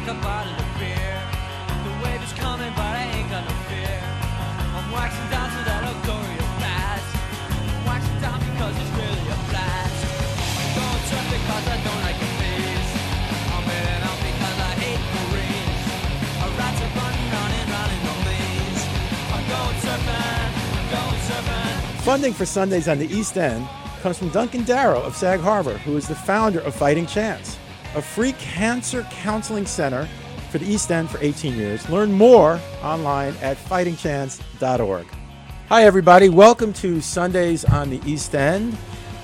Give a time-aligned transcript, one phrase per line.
[0.00, 1.20] like a bottle of beer.
[1.84, 4.00] The wave is coming, but I ain't got no fear.
[4.72, 5.82] I'm waxing down to that
[6.56, 7.04] past.
[7.84, 9.36] Waxing down because it's really a.
[11.12, 12.90] I'm because I don't like the face.
[13.52, 13.68] I'm
[14.08, 15.02] out because I hate.
[16.40, 17.28] A rats running.
[19.36, 20.48] I'm going surfing,
[20.80, 22.00] I'm going surfing.
[22.08, 23.68] Funding for Sundays on the East End
[24.00, 27.58] comes from Duncan Darrow of Sag Harbor, who is the founder of Fighting Chance,
[27.94, 30.08] a free cancer counseling center
[30.50, 31.88] for the East End for 18 years.
[31.88, 35.06] Learn more online at fightingchance.org.
[35.68, 36.28] Hi, everybody.
[36.28, 38.76] Welcome to Sundays on the East End.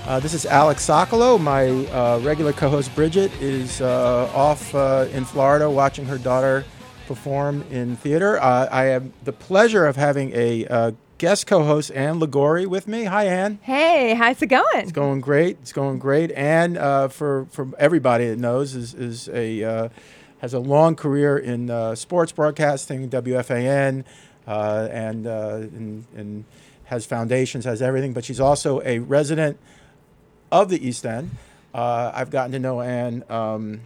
[0.06, 1.40] Uh, this is Alex Sokolow.
[1.40, 6.64] My uh, regular co host Bridget is uh, off uh, in Florida watching her daughter
[7.08, 8.40] perform in theater.
[8.40, 12.86] Uh, I have the pleasure of having a uh, guest co host, Anne Liguori, with
[12.86, 13.04] me.
[13.04, 13.58] Hi, Anne.
[13.62, 14.66] Hey, how's it going?
[14.74, 15.58] It's going great.
[15.62, 16.32] It's going great.
[16.32, 19.88] And uh, for for everybody that knows, is is a uh,
[20.38, 24.04] has a long career in uh, sports broadcasting, WFAN,
[24.46, 26.44] uh, and, uh, and and
[26.84, 28.12] has foundations, has everything.
[28.12, 29.58] But she's also a resident
[30.52, 31.30] of the East End.
[31.74, 33.24] Uh, I've gotten to know Anne.
[33.28, 33.80] Um,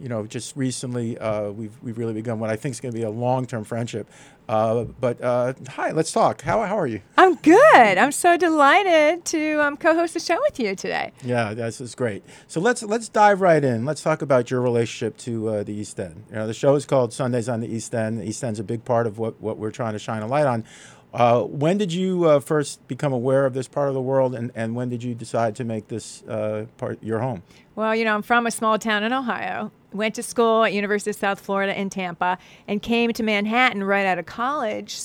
[0.00, 2.98] you know, just recently, uh, we've we've really begun what I think is going to
[2.98, 4.08] be a long-term friendship.
[4.48, 6.42] Uh, but uh, hi, let's talk.
[6.42, 7.02] How how are you?
[7.16, 7.98] I'm good.
[7.98, 11.12] I'm so delighted to um, co-host the show with you today.
[11.22, 12.24] Yeah, this is great.
[12.46, 13.84] So let's let's dive right in.
[13.84, 16.24] Let's talk about your relationship to uh, the East End.
[16.30, 18.20] You know, the show is called Sundays on the East End.
[18.20, 20.46] The East End's a big part of what what we're trying to shine a light
[20.46, 20.64] on.
[21.12, 24.52] Uh, when did you uh, first become aware of this part of the world, and,
[24.54, 27.42] and when did you decide to make this uh, part your home?
[27.74, 29.72] Well, you know, I'm from a small town in Ohio.
[29.92, 32.36] Went to school at University of South Florida in Tampa,
[32.66, 34.98] and came to Manhattan right out of college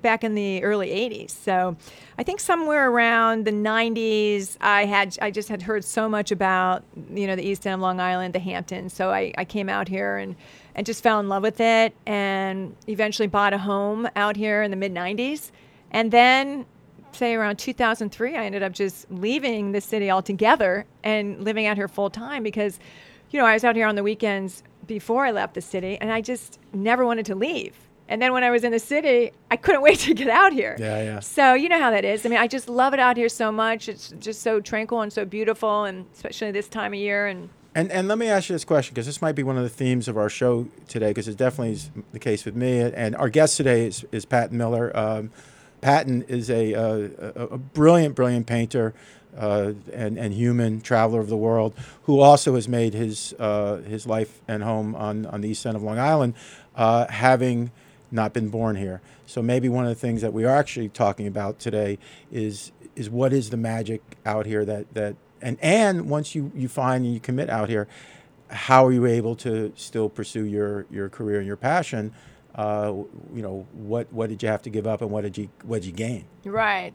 [0.00, 1.30] back in the early '80s.
[1.30, 1.76] So,
[2.18, 6.84] I think somewhere around the '90s, I had I just had heard so much about
[7.12, 8.94] you know the East End of Long Island, the Hamptons.
[8.94, 10.36] So I, I came out here and
[10.74, 14.70] and just fell in love with it, and eventually bought a home out here in
[14.70, 15.50] the mid '90s,
[15.90, 16.66] and then
[17.12, 21.88] say around 2003 i ended up just leaving the city altogether and living out here
[21.88, 22.78] full time because
[23.34, 26.12] you know i was out here on the weekends before i left the city and
[26.12, 27.74] i just never wanted to leave
[28.08, 30.76] and then when i was in the city i couldn't wait to get out here
[30.78, 31.20] Yeah, yeah.
[31.20, 33.50] so you know how that is i mean i just love it out here so
[33.50, 37.48] much it's just so tranquil and so beautiful and especially this time of year and
[37.74, 39.68] And and let me ask you this question because this might be one of the
[39.68, 42.78] themes of our show today because it definitely is the case with me.
[42.78, 44.96] And our guest today is, is Paton Miller.
[44.96, 45.32] Um,
[45.80, 48.94] Paton is a, uh, a, a brilliant, brilliant painter
[49.36, 51.74] uh, and, and human traveler of the world
[52.04, 55.76] who also has made his, uh, his life and home on, on the east end
[55.76, 56.34] of Long Island,
[56.76, 57.70] uh, having
[58.10, 59.00] not been born here.
[59.26, 61.98] So maybe one of the things that we are actually talking about today
[62.30, 66.68] is, is what is the magic out here that, that and, and once you, you
[66.68, 67.88] find and you commit out here,
[68.50, 72.12] how are you able to still pursue your, your career and your passion?
[72.54, 72.92] Uh,
[73.34, 75.82] you know, what, what did you have to give up and what did you, what
[75.82, 76.24] did you gain?
[76.44, 76.92] Right.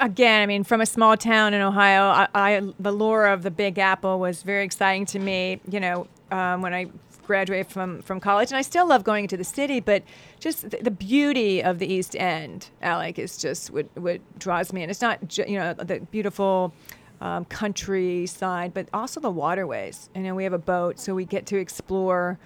[0.00, 3.50] Again, I mean, from a small town in Ohio, I, I the lure of the
[3.50, 5.60] Big Apple was very exciting to me.
[5.70, 6.88] You know, um, when I
[7.26, 10.02] graduated from from college, and I still love going into the city, but
[10.40, 14.82] just the, the beauty of the East End, Alec, is just what what draws me.
[14.82, 16.74] And it's not ju- you know the beautiful.
[17.20, 20.10] Um, countryside, but also the waterways.
[20.12, 22.36] You know, we have a boat, so we get to explore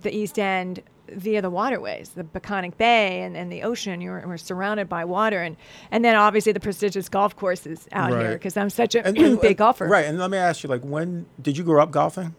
[0.00, 0.82] the East End
[1.14, 4.00] via the waterways, the Peconic Bay and, and the ocean.
[4.00, 5.56] You're, we're surrounded by water, and
[5.90, 9.40] and then obviously the prestigious golf courses out here because I'm such a And- and-
[9.40, 9.86] big golfer.
[9.86, 10.06] Right.
[10.06, 12.34] And let me ask you, like, when did you grow up golfing?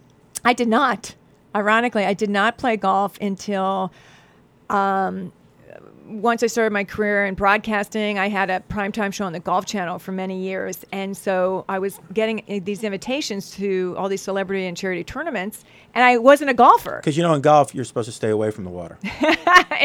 [0.45, 1.15] I did not.
[1.55, 3.91] Ironically, I did not play golf until
[4.69, 5.31] um,
[6.05, 8.19] once I started my career in broadcasting.
[8.19, 11.79] I had a primetime show on the Golf Channel for many years, and so I
[11.79, 16.49] was getting uh, these invitations to all these celebrity and charity tournaments, and I wasn't
[16.49, 16.97] a golfer.
[16.97, 18.97] Because, you know, in golf, you're supposed to stay away from the water.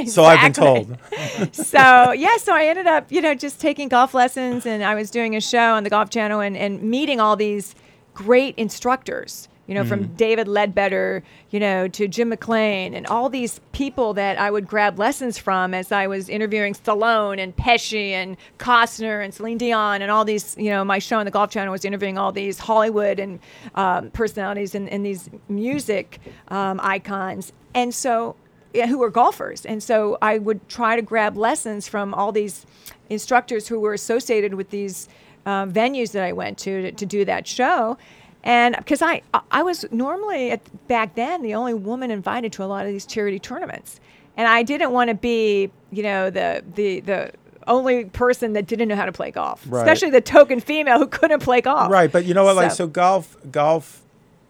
[0.07, 0.97] So I've been told.
[1.53, 5.11] so yeah, so I ended up, you know, just taking golf lessons, and I was
[5.11, 7.75] doing a show on the Golf Channel, and, and meeting all these
[8.15, 9.49] great instructors.
[9.69, 14.39] You know, from David Leadbetter, you know, to Jim McLean, and all these people that
[14.39, 19.35] I would grab lessons from as I was interviewing Stallone and Pesci and Costner and
[19.35, 20.57] Celine Dion, and all these.
[20.57, 23.41] You know, my show on the Golf Channel was interviewing all these Hollywood and
[23.75, 26.19] um, personalities and, and these music
[26.49, 28.37] um, icons, and so
[28.73, 29.67] yeah, who were golfers.
[29.67, 32.65] And so I would try to grab lessons from all these
[33.11, 35.09] instructors who were associated with these
[35.47, 37.97] uh, venues that I went to, to to do that show.
[38.45, 42.67] And because I I was normally at, back then the only woman invited to a
[42.67, 44.01] lot of these charity tournaments,
[44.37, 47.33] and I didn't want to be you know the the the
[47.67, 49.81] only person that didn't know how to play golf, Right.
[49.81, 51.91] especially the token female who couldn't play golf.
[51.93, 52.57] Right, but you know what?
[52.57, 54.03] Like, So- so golf, golf,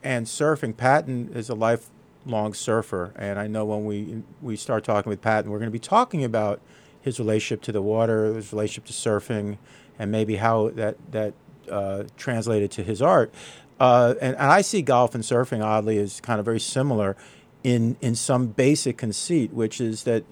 [0.05, 0.77] and surfing.
[0.77, 5.51] Paton is a lifelong surfer, and I know when we we start talking with Paton,
[5.51, 6.61] we're going to be talking about
[7.01, 9.57] his relationship to the water, his relationship to surfing,
[9.99, 11.33] and maybe how that that
[11.71, 13.33] uh, translated to his art.
[13.81, 17.17] Uh, and, and I see golf and surfing oddly as kind of very similar
[17.63, 20.25] in in some basic conceit, which is that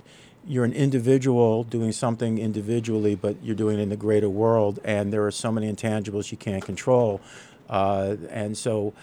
[0.46, 5.12] you're an individual doing something individually, but you're doing it in the greater world, and
[5.12, 7.20] there are so many intangibles you can't control.
[7.68, 8.94] Uh, and so,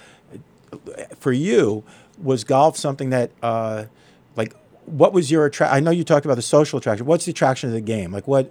[1.20, 1.84] for you,
[2.22, 3.86] was golf something that, uh,
[4.38, 4.56] like,
[4.86, 5.76] what was your attraction?
[5.76, 7.06] I know you talked about the social attraction.
[7.06, 8.14] What's the attraction of the game?
[8.14, 8.50] Like, what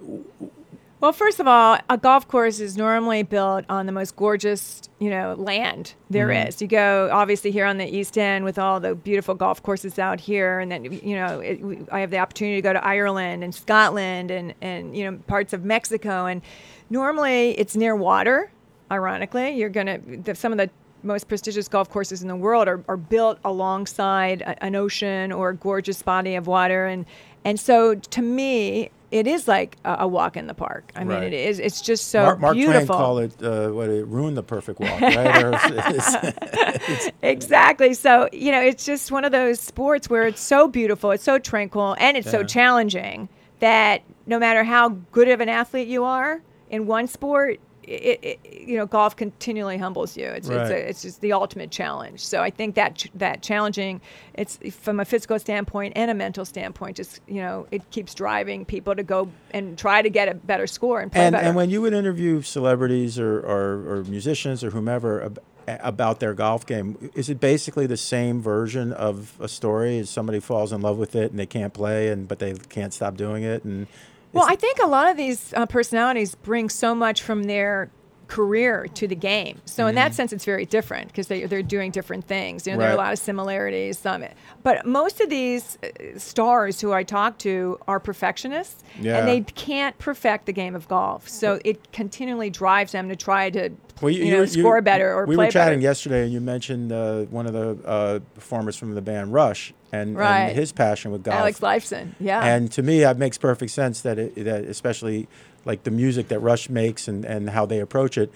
[1.03, 5.11] Well, first of all, a golf course is normally built on the most gorgeous, you
[5.11, 6.47] know, land there mm-hmm.
[6.47, 6.63] is.
[6.63, 10.21] You go obviously here on the East End with all the beautiful golf courses out
[10.21, 11.61] here, and then you know, it,
[11.91, 15.53] I have the opportunity to go to Ireland and Scotland and and you know parts
[15.53, 16.41] of Mexico, and
[16.89, 18.53] normally it's near water.
[18.89, 20.71] Ironically, you're gonna the, some of the
[21.03, 25.49] most prestigious golf courses in the world are, are built alongside a, an ocean or
[25.49, 27.07] a gorgeous body of water, and
[27.45, 30.91] and so to me, it is like a, a walk in the park.
[30.97, 31.61] I mean, it is.
[31.61, 35.01] It's just so Mark, Mark Twain called it uh, what it ruined the perfect walk,
[35.01, 37.13] right?
[37.23, 37.95] Exactly.
[37.95, 41.39] So you know, it's just one of those sports where it's so beautiful, it's so
[41.39, 43.29] tranquil, and it's so challenging
[43.61, 47.61] that no matter how good of an athlete you are in one sport.
[47.85, 50.27] It, it, you know, golf continually humbles you.
[50.27, 52.25] It's, it's, a, it's just the ultimate challenge.
[52.25, 54.01] So I think that ch- that challenging,
[54.35, 56.97] it's from a physical standpoint and a mental standpoint.
[56.97, 60.67] Just you know, it keeps driving people to go and try to get a better
[60.67, 61.47] score and play and better.
[61.47, 66.35] and when you would interview celebrities or, or, or musicians or whomever ab- about their
[66.35, 69.99] golf game, is it basically the same version of a story?
[69.99, 72.93] Is somebody falls in love with it and they can't play and but they can't
[72.93, 73.87] stop doing it and
[74.33, 77.91] Well, I think a lot of these uh, personalities bring so much from their
[78.37, 79.61] career to the game.
[79.67, 82.67] So in that sense, it's very different because they, they're doing different things.
[82.67, 83.05] You know, there are a Mm-hmm.
[83.07, 84.07] Lot of similarities.
[84.07, 84.25] Um,
[84.63, 89.19] but most of these uh, stars who I talk to are perfectionists, Yeah.
[89.19, 91.29] and they can't perfect the game of golf.
[91.29, 93.71] So it continually drives them to try to
[94.01, 95.91] Well, you, know, score better or we were chatting better.
[95.91, 100.17] yesterday, and you mentioned uh, one of the uh, performers from the band Rush and,
[100.17, 100.49] Right.
[100.49, 101.37] and his passion with golf.
[101.39, 102.43] Alex Lifeson, yeah.
[102.45, 104.01] And to me, that makes perfect sense.
[104.03, 105.29] That it, that especially
[105.65, 108.33] like the music that Rush makes and, and how they approach it,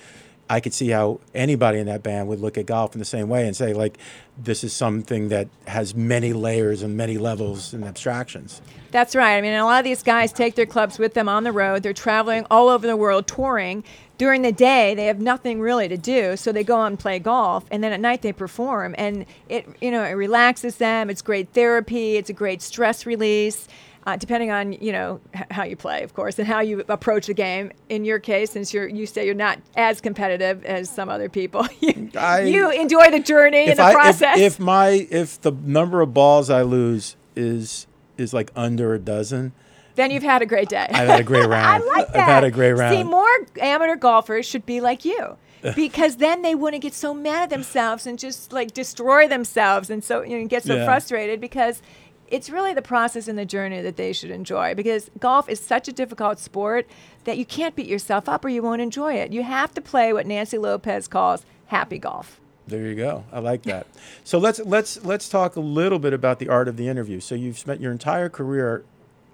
[0.49, 3.28] I could see how anybody in that band would look at golf in the same
[3.28, 3.99] way and say like,
[4.38, 8.62] this is something that has many layers and many levels and abstractions.
[8.93, 9.37] That's right.
[9.37, 11.82] I mean, a lot of these guys take their clubs with them on the road.
[11.82, 13.82] They're traveling all over the world touring.
[14.19, 17.67] During the day, they have nothing really to do, so they go and play golf,
[17.70, 18.94] and then at night they perform.
[18.96, 21.11] And it, you know, it relaxes them.
[21.11, 22.17] It's great therapy.
[22.17, 23.69] It's a great stress release.
[24.06, 27.26] Uh, depending on you know h- how you play, of course, and how you approach
[27.26, 27.73] the game.
[27.88, 31.67] In your case, since you're you say you're not as competitive as some other people,
[31.81, 34.38] you, I- you enjoy the journey and the I, process.
[34.38, 39.53] if my if the number of balls I lose is is like under a dozen,
[39.97, 40.87] then you've had a great day.
[40.88, 41.82] I've had a great round.
[41.82, 42.17] I like that.
[42.17, 42.94] I've had a great round.
[42.97, 43.26] See, more
[43.61, 45.37] amateur golfers should be like you.
[45.75, 50.05] Because then they wouldn't get so mad at themselves and just like destroy themselves and
[50.05, 50.85] so you know get so Yeah.
[50.85, 51.82] frustrated because
[52.28, 55.88] it's really the process and the journey that they should enjoy because golf is such
[55.88, 56.87] a difficult sport
[57.25, 59.32] that you can't beat yourself up or you won't enjoy it.
[59.32, 62.40] You have to play what Nancy Lopez calls happy golf.
[62.66, 63.25] There you go.
[63.33, 63.87] I like that.
[64.25, 67.21] So let's let's let's talk a little bit about the art of the interview.
[67.21, 68.85] So you've spent your entire career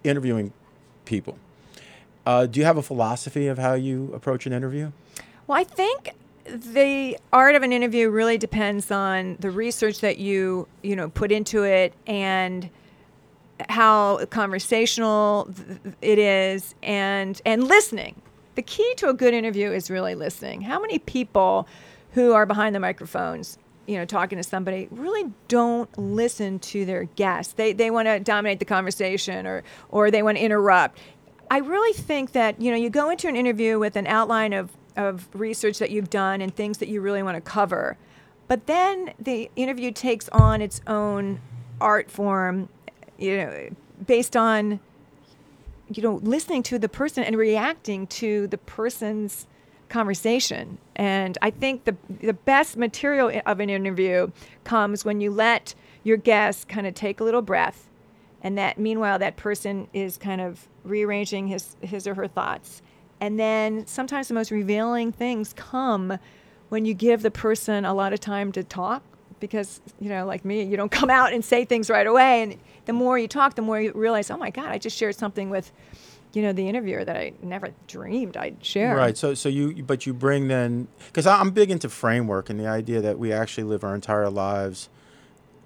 [0.05, 0.53] interviewing
[1.07, 1.39] people.
[2.27, 4.93] Uh, do you have a philosophy of how you approach an interview?
[5.47, 6.13] Well, I think
[6.45, 11.33] the art of an interview really depends on the research that you you know put
[11.33, 12.69] into it and
[13.69, 15.49] how conversational
[16.01, 18.21] it is and and listening.
[18.55, 20.61] The key to a good interview is really listening.
[20.61, 21.67] How many people
[22.13, 27.05] who are behind the microphones, you know, talking to somebody really don't listen to their
[27.05, 27.55] guests.
[27.55, 30.99] They they want to dominate the conversation or or they want to interrupt.
[31.51, 34.71] I really think that you know you go into an interview with an outline of
[34.97, 37.97] of research that you've done and things that you really want to cover,
[38.47, 41.41] but then the interview takes on its own
[41.81, 42.69] art form,
[43.23, 43.69] you know,
[44.07, 44.81] based on
[45.89, 49.47] you know listening to the person and reacting to the person's
[49.89, 50.79] conversation.
[50.97, 54.31] And I think the the best material of an interview
[54.65, 57.89] comes when you let your guest kind of take a little breath
[58.43, 62.83] and that meanwhile that person is kind of rearranging his his or her thoughts
[63.21, 66.19] and then sometimes the most revealing things come
[66.69, 69.03] when you give the person a lot of time to talk
[69.43, 72.57] because you know like me you don't come out and say things right away and
[72.87, 75.51] the more you talk the more you realize oh my god i just shared something
[75.51, 75.73] with
[76.33, 79.19] you know the interviewer that i never dreamed i'd share Right.
[79.19, 83.01] So so you but you bring then because I'm big into framework and the idea
[83.03, 84.89] that we actually live our entire lives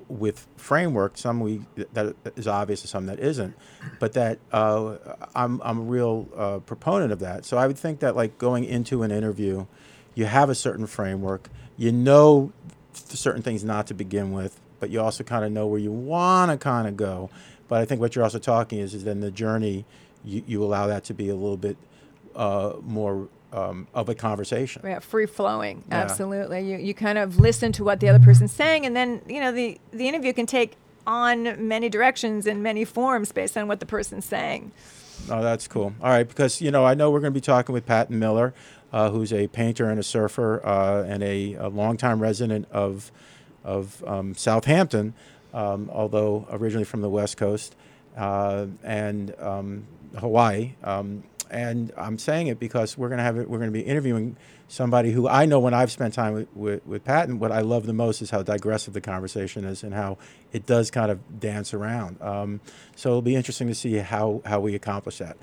[0.09, 1.19] with framework.
[1.19, 3.55] Some we that is obvious, some that isn't.
[3.99, 4.97] But that uh,
[5.35, 7.45] I'm I'm a real uh, proponent of that.
[7.45, 9.67] So I would think that like going into an interview,
[10.15, 11.51] you have a certain framework.
[11.77, 12.53] You know
[12.97, 16.51] certain things not to begin with, but you also kind of know where you want
[16.51, 17.31] to kind of go.
[17.69, 19.85] But I think what you're also talking is is then the journey.
[20.25, 21.77] You, you allow that to be a little bit
[22.35, 24.83] uh, more um, of a conversation.
[24.85, 25.85] Yeah, free flowing.
[25.89, 25.97] Yeah.
[25.97, 26.69] Absolutely.
[26.69, 29.53] You you kind of listen to what the other person's saying, and then you know
[29.53, 30.77] the the interview can take
[31.07, 34.73] on many directions and many forms based on what the person's saying.
[35.31, 35.95] Oh, that's cool.
[36.03, 38.55] All right, because you know I know we're going to be talking with Paton Miller,
[38.97, 43.13] uh, who's a painter and a surfer uh, and a, a longtime resident of
[43.63, 45.13] of um, Southampton,
[45.53, 47.77] um, although originally from the West Coast
[48.17, 49.85] uh, and um,
[50.17, 50.73] Hawaii.
[50.83, 53.51] Um, and I'm saying it because we're going to have it.
[53.51, 54.37] We're going to be interviewing
[54.69, 57.85] somebody who I know when I've spent time with, with, with Paton, what I love
[57.87, 60.17] the most is how digressive the conversation is and how
[60.53, 62.21] it does kind of dance around.
[62.23, 62.61] Um,
[62.97, 65.37] so it'll be interesting to see how, how we accomplish that.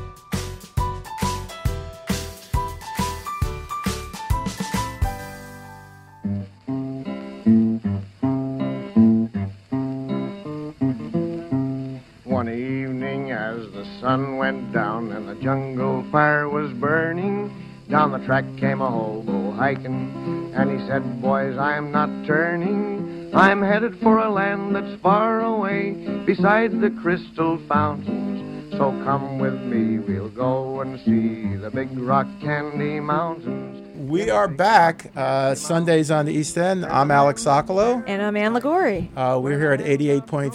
[14.09, 17.53] Sun went down and the jungle fire was burning,
[17.91, 23.31] down the track came a hobo hiking, and he said, Boys, I'm not turning.
[23.35, 28.73] I'm headed for a land that's far away, beside the crystal fountains.
[28.79, 33.85] So come with me, we'll go and see the big rock candy mountains.
[34.09, 36.87] We are back uh, Sundays on the East End.
[36.87, 38.03] I'm Alex Sokolow.
[38.07, 39.11] And I'm Ann Liguori.
[39.15, 40.51] Uh, we're here at 88.3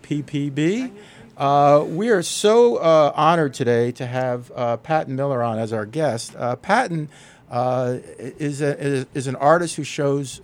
[0.00, 0.90] WPPB.
[1.38, 5.86] Uh, we are so uh, honored today to have uh, Paton Miller on as our
[5.86, 6.34] guest.
[6.34, 7.08] Uh, Paton
[7.48, 10.38] uh, is, a, is, an artist who shows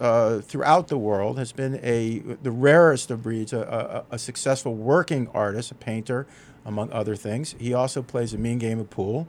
[0.44, 5.26] throughout the world, has been a the rarest of breeds, a, a, a successful working
[5.34, 6.28] artist, a painter,
[6.64, 7.56] among other things.
[7.58, 9.26] He also plays a mean game of pool.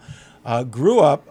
[0.70, 1.26] Grew up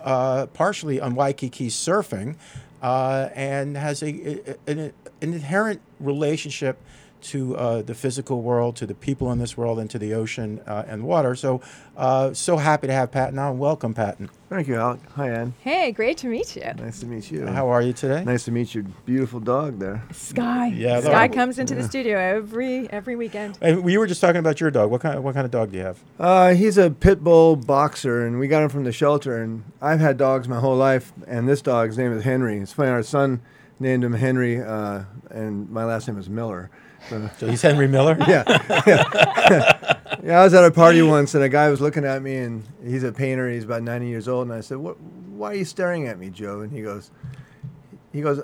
[0.53, 2.35] partially on Waikiki surfing
[2.83, 6.76] and has a, an inherent relationship
[7.25, 10.61] to uh, the physical world, to the people in this world, and to the ocean
[10.66, 11.35] uh, and water.
[11.35, 11.61] So,
[11.97, 13.59] uh, so happy to have Paton on.
[13.59, 14.31] Welcome, Paton.
[14.49, 15.00] Thank you, Alec.
[15.16, 15.54] Hi, Ann.
[15.61, 16.62] Hey, great to meet you.
[16.78, 17.47] Nice to meet you.
[17.47, 18.23] How are you today?
[18.25, 20.02] Nice to meet your beautiful dog there.
[20.12, 20.69] Sky.
[20.69, 23.59] Yeah, Sky that- comes into the studio every every weekend.
[23.61, 24.90] And we were just talking about your dog.
[24.90, 25.23] What kind?
[25.25, 25.99] What kind of dog do you have?
[26.21, 29.43] Uh, he's a pit bull boxer, and we got him from the shelter.
[29.43, 32.59] And I've had dogs my whole life, and this dog's name is Henry.
[32.59, 33.40] It's funny, our son
[33.81, 36.71] named him Henry, uh, and my last name is Miller.
[37.08, 38.16] So, So he's Henry Miller.
[38.28, 38.44] yeah,
[38.87, 39.96] yeah.
[40.23, 40.40] yeah.
[40.40, 43.02] I was at a party once, and a guy was looking at me, and he's
[43.04, 43.50] a painter.
[43.50, 45.00] He's about 90 years old, and I said, "What?
[45.00, 47.11] Why are you staring at me, Joe?" And he goes,
[48.12, 48.42] "He goes,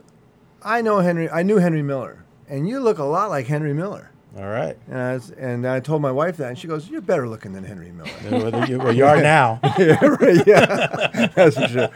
[0.63, 1.31] I know Henry.
[1.31, 4.79] I knew Henry Miller, and you look a lot like Henry Miller." All right.
[4.87, 7.53] And I, was, and I told my wife that, and she goes, "You're better looking
[7.53, 9.59] than Henry Miller." well, you, well, you are now.
[9.79, 11.89] yeah, right, yeah, that's for sure.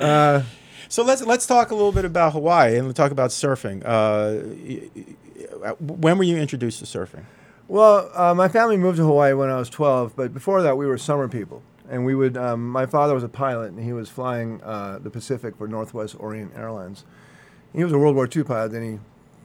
[0.00, 0.42] Uh,
[0.88, 3.82] So let's let's talk a little bit about Hawaii and talk about surfing.
[3.84, 5.16] Uh,
[5.80, 7.24] when were you introduced to surfing?
[7.68, 10.86] well, uh, my family moved to Hawaii when I was 12, but before that, we
[10.86, 12.36] were summer people, and we would.
[12.36, 16.16] Um, my father was a pilot, and he was flying uh, the Pacific for Northwest
[16.18, 17.04] Orient Airlines.
[17.74, 18.72] He was a World War II pilot.
[18.72, 18.98] Then he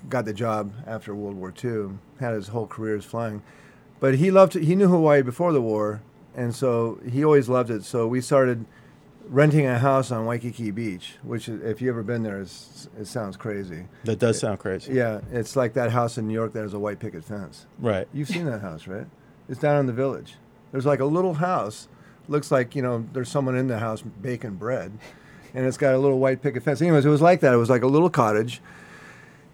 [0.08, 1.98] got the job after World War II.
[2.20, 3.41] Had his whole career as flying,
[4.00, 4.53] but he loved.
[4.53, 6.01] He knew Hawaii before the war,
[6.36, 7.84] and so he always loved it.
[7.84, 8.65] So we started
[9.28, 13.38] renting a house on Waikiki Beach, which, if you've ever been there, is, it sounds
[13.38, 13.86] crazy.
[14.04, 14.94] That does sound crazy.
[14.94, 17.66] Yeah, it's like that house in New York that has a white picket fence.
[17.80, 18.08] Right.
[18.13, 19.08] You've seen that house, right?
[19.48, 20.36] It's down in the village.
[20.72, 21.88] There's like a little house.
[22.28, 24.92] Looks like, you know, there's someone in the house baking bread.
[25.54, 26.82] And it's got a little white picket fence.
[26.82, 27.54] Anyways, it was like that.
[27.54, 28.62] It was like a little cottage.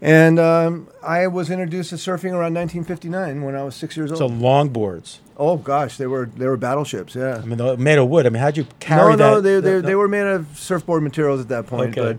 [0.00, 4.18] And um, I was introduced to surfing around 1959 when I was six years old.
[4.18, 5.18] So longboards.
[5.36, 7.14] oh gosh, they were they were battleships.
[7.16, 7.40] Yeah.
[7.42, 8.24] I mean, they're made of wood.
[8.26, 9.30] I mean, how'd you carry no, that?
[9.30, 11.98] no, they, they, the- they were made of surfboard materials at that point.
[11.98, 12.12] Okay.
[12.12, 12.18] But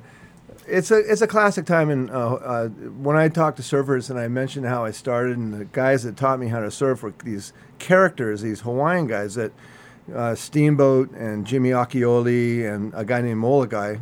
[0.68, 1.90] it's a it's a classic time.
[1.90, 5.54] And uh, uh, when I talk to surfers and I mention how I started, and
[5.54, 9.54] the guys that taught me how to surf were these characters, these Hawaiian guys that
[10.14, 13.98] uh, Steamboat and Jimmy Akioli and a guy named Mologai.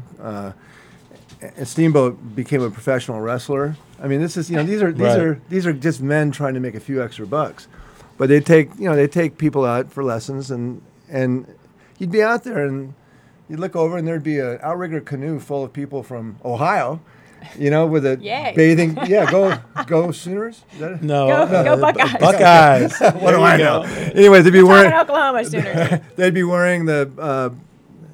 [1.41, 3.75] And Steamboat became a professional wrestler.
[4.01, 5.20] I mean, this is you know these are these Right.
[5.20, 7.67] are these are just men trying to make a few extra bucks,
[8.17, 11.46] but they take you know they take people out for lessons and and
[12.00, 12.94] you'd be out there and
[13.50, 17.00] you'd look over and there'd be an outrigger canoe full of people from Ohio,
[17.58, 18.53] you know, with a Yay.
[18.56, 18.98] bathing.
[19.06, 20.63] Yeah, go go Sooners.
[20.74, 21.03] Is that?
[21.03, 22.13] No, Go- uh, go Buckeyes.
[22.20, 23.00] Buckeyes.
[23.22, 23.84] What do I know?
[23.84, 26.00] Anyways, they'd be Talking wearing Oklahoma Sooners.
[26.15, 27.50] they'd be wearing the uh,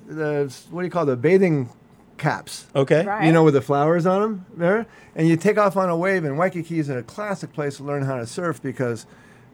[0.08, 1.70] the what do you call the bathing
[2.18, 2.68] caps.
[2.76, 3.06] Okay.
[3.06, 3.26] Right.
[3.26, 6.24] You know, with the flowers on them there, and you take off on a wave.
[6.24, 9.06] And Waikiki is a classic place to learn how to surf because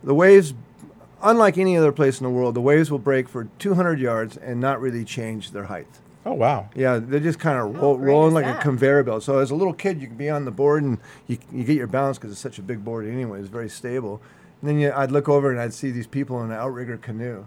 [0.03, 0.53] the waves,
[1.21, 4.59] unlike any other place in the world, the waves will break for 200 yards and
[4.59, 5.87] not really change their height.
[6.25, 6.69] Oh wow.
[6.75, 8.59] Yeah, they're just kind of roll, rolling like that?
[8.59, 9.23] a conveyor belt.
[9.23, 11.77] So as a little kid, you can be on the board and you, you get
[11.77, 13.39] your balance because it's such a big board anyway.
[13.39, 14.21] It's very stable.
[14.61, 17.45] And then you, I'd look over and I'd see these people in an outrigger canoe,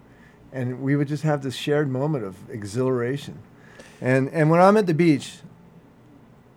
[0.52, 3.38] and we would just have this shared moment of exhilaration.
[4.02, 5.36] And and when I'm at the beach,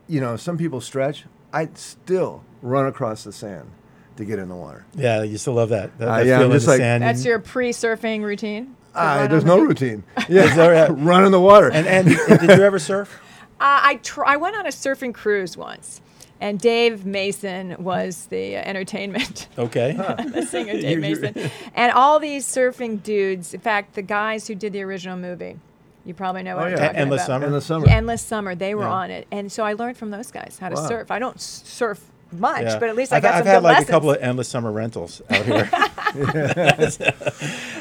[0.08, 1.24] you know, some people stretch.
[1.54, 3.70] I'd still run across the sand
[4.18, 4.86] to get in the water.
[4.96, 5.98] Yeah, you still love that.
[6.00, 8.66] that, Uh, yeah, I'm feeling just the like- sand That's your pre-surfing routine.
[8.66, 10.04] to Ah, there's no the- routine.
[10.30, 11.72] Yeah, there a- run in the water.
[11.72, 13.22] And and, and did you ever surf?
[13.58, 16.02] Uh, I tr- I went on a surfing cruise once,
[16.42, 19.48] and Dave Mason was the uh, entertainment.
[19.58, 19.94] Okay.
[19.94, 23.54] the singer Dave You- you- Mason, and all these surfing dudes.
[23.54, 25.58] In fact, the guys who did the original movie,
[26.06, 27.28] you probably know what Oh, I'm talking Endless about.
[27.28, 27.46] Summer?
[27.48, 27.88] in the summer.
[27.90, 28.56] Endless Summer.
[28.56, 28.92] They were Yeah.
[28.92, 30.88] on it, and so I learned from those guys how to Wow.
[30.88, 31.12] surf.
[31.12, 32.00] I don't surf
[32.32, 32.80] much, Yeah.
[32.80, 33.90] but at least I I've, got I've some had good like lessons.
[33.90, 35.70] a couple of endless summer rentals out here.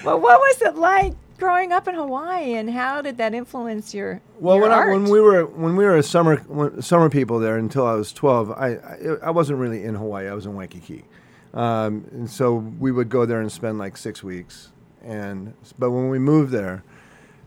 [0.04, 4.20] well, what was it like growing up in Hawaii, and how did that influence your
[4.38, 7.38] Well, your when, I, when we were when we were a summer when, summer people
[7.38, 10.28] there until I was twelve, I, I I wasn't really in Hawaii.
[10.28, 11.04] I was in Waikiki,
[11.52, 14.70] um, and so we would go there and spend like six weeks.
[15.02, 16.82] And but when we moved there,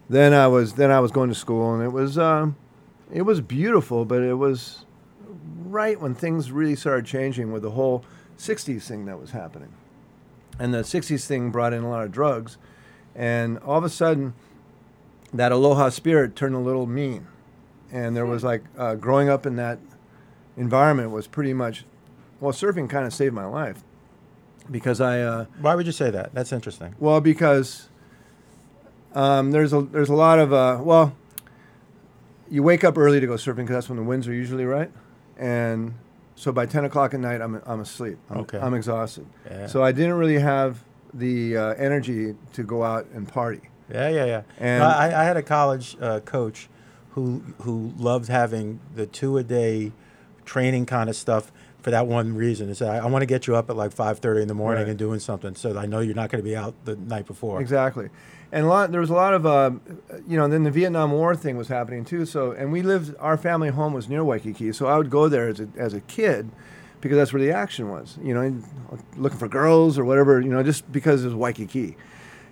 [0.10, 2.56] then I was then I was going to school, and it was um,
[3.12, 4.86] it was beautiful, but it was
[5.66, 8.04] right when things really started changing with the whole
[8.38, 9.74] '60s thing that was happening,
[10.60, 12.58] and the '60s thing brought in a lot of drugs,
[13.16, 14.34] and all of a sudden
[15.34, 17.28] that aloha spirit turned a little mean
[17.92, 19.78] and there was like uh, growing up in that
[20.56, 21.84] environment was pretty much
[22.40, 23.84] well surfing kind of saved my life
[24.72, 26.34] because i uh, Why would you say that?
[26.34, 26.96] That's interesting.
[27.00, 27.90] well because
[29.18, 31.16] um, there's a there's a lot of uh, well
[32.50, 34.92] you wake up early to go surfing because that's when the winds are usually right
[35.38, 35.94] and
[36.36, 38.60] so by 10 o'clock at night i'm, I'm asleep I'm, Okay.
[38.60, 39.68] I'm exhausted Yeah.
[39.68, 44.26] so i didn't really have the uh, energy to go out and party Yeah, yeah,
[44.26, 44.42] yeah.
[44.60, 46.68] And- No, I, I had a college uh, coach
[47.12, 49.92] who who loved having the two a day
[50.46, 51.52] training kind of stuff
[51.82, 52.70] for that one reason.
[52.70, 54.84] Is I, I want to get you up at like five thirty in the morning
[54.84, 54.90] Right.
[54.90, 57.26] and doing something, so that I know you're not going to be out the night
[57.26, 57.60] before.
[57.62, 58.10] Exactly,
[58.52, 59.82] and a lot there was a lot of um,
[60.28, 60.48] you know.
[60.48, 62.26] Then the Vietnam War thing was happening too.
[62.26, 65.50] So and we lived our family home was near Waikiki, so I would go there
[65.50, 66.50] as a as a kid
[67.02, 68.18] because that's where the action was.
[68.22, 68.62] You know,
[69.16, 70.40] looking for girls or whatever.
[70.40, 71.98] You know, just because it was Waikiki.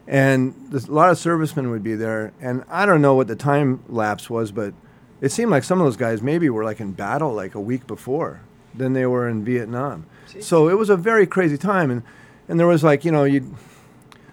[0.08, 3.84] And a lot of servicemen would be there, and I don't know what the time
[3.88, 4.76] lapse was, but
[5.20, 7.88] it seemed like some of those guys maybe were like in battle like a week
[7.88, 8.42] before
[8.76, 10.06] than they were in Vietnam.
[10.42, 12.04] So it was a very crazy time, and
[12.48, 13.56] and there was like you know you,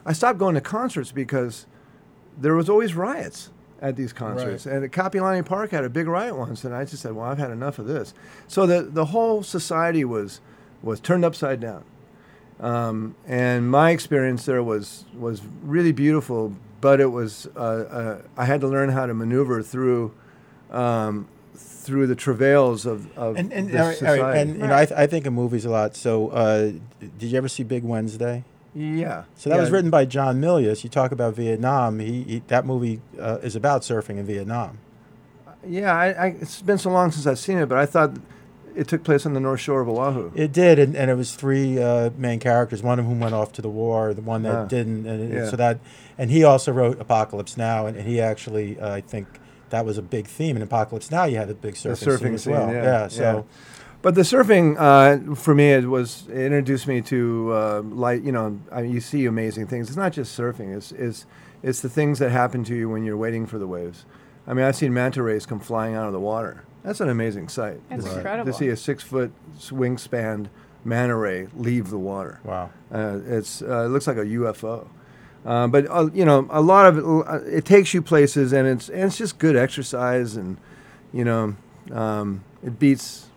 [0.04, 1.66] I stopped going to concerts because
[2.38, 6.36] there was always riots at these concerts, and at Kapiolani Park had a big riot
[6.36, 8.14] once, and I just said, well, I've had enough of this.
[8.46, 10.40] So the the whole society was
[10.82, 11.84] was turned upside down.
[12.60, 18.44] Um, and my experience there was was really beautiful, but it was uh, uh, I
[18.44, 20.12] had to learn how to maneuver through
[20.70, 24.22] um, through the travails of, of And and, this all right, all society.
[24.22, 25.96] right, and you know, I, th- I think of movies a lot.
[25.96, 26.72] So, uh,
[27.18, 28.44] did you ever see Big Wednesday?
[28.74, 30.82] Yeah, So that was written by John Milius.
[30.84, 31.98] You talk about Vietnam.
[31.98, 34.78] He, he that movie uh, is about surfing in Vietnam.
[35.66, 38.16] Yeah, I, I, it's been so long since I've seen it, but I thought
[38.74, 40.32] it took place on the North Shore of Oahu.
[40.34, 42.82] It did, and, and it was three uh, main characters.
[42.82, 44.14] One of whom went off to the war.
[44.14, 44.64] The one that Ah.
[44.64, 45.48] didn't, and Yeah.
[45.50, 45.78] so that,
[46.18, 49.28] and he also wrote Apocalypse Now, and, and he actually, uh, I think,
[49.70, 51.24] that was a big theme in Apocalypse Now.
[51.24, 52.72] You had a big surfing, surfing scene as scene, well.
[52.72, 53.46] yeah, so
[54.02, 58.32] But the surfing, uh, for me, it was it introduced me to uh, like you
[58.32, 59.88] know I mean, you see amazing things.
[59.88, 60.76] It's not just surfing.
[60.76, 61.24] It's it's
[61.62, 64.04] it's the things that happen to you when you're waiting for the waves.
[64.46, 66.64] I mean, I've seen manta rays come flying out of the water.
[66.82, 67.80] That's an amazing sight.
[67.88, 68.52] That's to, incredible.
[68.52, 70.48] to see a six foot wingspan
[70.84, 72.40] manta ray leave the water.
[72.42, 72.70] wow.
[72.92, 74.88] Uh, it's uh, it looks like a UFO.
[75.44, 78.66] Uh, but uh, you know, a lot of it, uh, it takes you places, and
[78.66, 80.56] it's and it's just good exercise, and
[81.12, 81.56] you know,
[81.92, 83.31] um, it beats it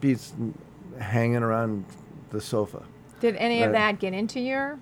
[0.00, 0.32] beats
[0.98, 1.84] hanging around
[2.30, 2.82] the sofa.
[3.20, 4.78] Did any of that get into your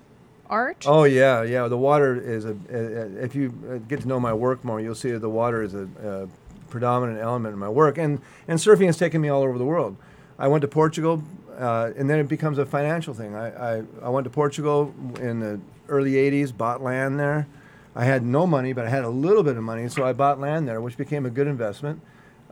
[0.49, 0.85] art?
[0.87, 1.67] Oh yeah, yeah.
[1.67, 2.51] The water is a.
[2.51, 5.63] Uh, if you uh, get to know my work more, you'll see that the water
[5.63, 6.27] is a, a
[6.69, 9.97] predominant element in my work, and and surfing has taken me all over the world.
[10.39, 11.23] I went to Portugal,
[11.57, 13.35] uh, and then it becomes a financial thing.
[13.35, 17.47] I, I I went to Portugal in the early '80s, bought land there.
[17.95, 20.39] I had no money, but I had a little bit of money, so I bought
[20.39, 22.01] land there, which became a good investment.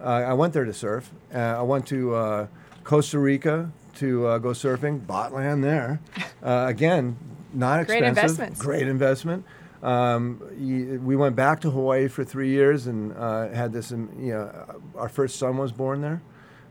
[0.01, 1.12] Uh, I went there to surf.
[1.34, 2.47] Uh, I went to uh,
[2.84, 5.05] Costa Rica to uh, go surfing.
[5.05, 5.99] Bought land there.
[6.43, 7.17] Uh, again,
[7.55, 8.60] not Great expensive.
[8.60, 9.43] Great investment.
[9.81, 13.91] Um, y- we went back to Hawaii for three years and uh, had this.
[13.91, 16.21] um, You know, our first son was born there,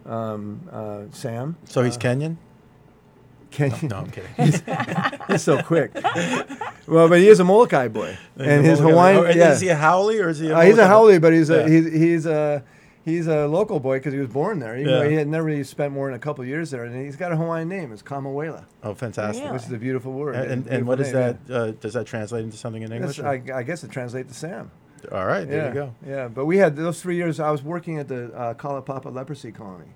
[0.07, 1.57] um, uh, Sam.
[1.65, 2.37] So he's Uh, Kenyan?
[3.51, 4.31] Can No, I'm kidding.
[5.29, 5.91] he's so quick.
[6.87, 9.27] well, but he is a Molokai boy, and his Oh, Hawaiian.
[9.27, 9.53] and yeah.
[9.53, 10.51] Is he a haole or is he?
[10.51, 11.13] A Uh, he's a Molokai?
[11.13, 11.57] haole, but he's Yeah.
[11.57, 12.63] a he's he's a
[13.05, 14.77] he's a local boy because he was born there.
[14.77, 15.09] Even though Yeah.
[15.09, 17.37] he had never really spent more than a couple years there, and he's got a
[17.37, 17.93] Hawaiian name.
[17.93, 19.43] It's Kamuela, Oh, fantastic.
[19.45, 19.55] Really?
[19.55, 20.35] which is a beautiful word.
[20.37, 21.55] And, and, and beautiful what is name, that?
[21.55, 22.93] Uh, does that translate into something in.
[22.93, 23.21] English?
[23.21, 24.71] I, I guess it translates to Sam.
[25.13, 25.95] All right, there yeah, you go.
[26.07, 27.39] Yeah, but we had those three years.
[27.39, 29.89] I was working at the uh, Kalaupapa leprosy colony.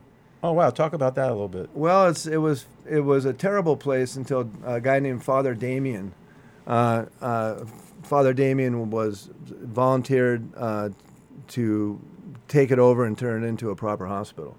[0.43, 1.71] Oh wow, talk about that a little bit.
[1.75, 6.13] Well, it's it was it was a terrible place until a guy named Father Damien.
[6.67, 7.65] Uh, uh,
[8.03, 10.91] Father Damien was volunteered uh,
[11.49, 11.99] to
[12.49, 14.57] take it over and turn it into a proper hospital.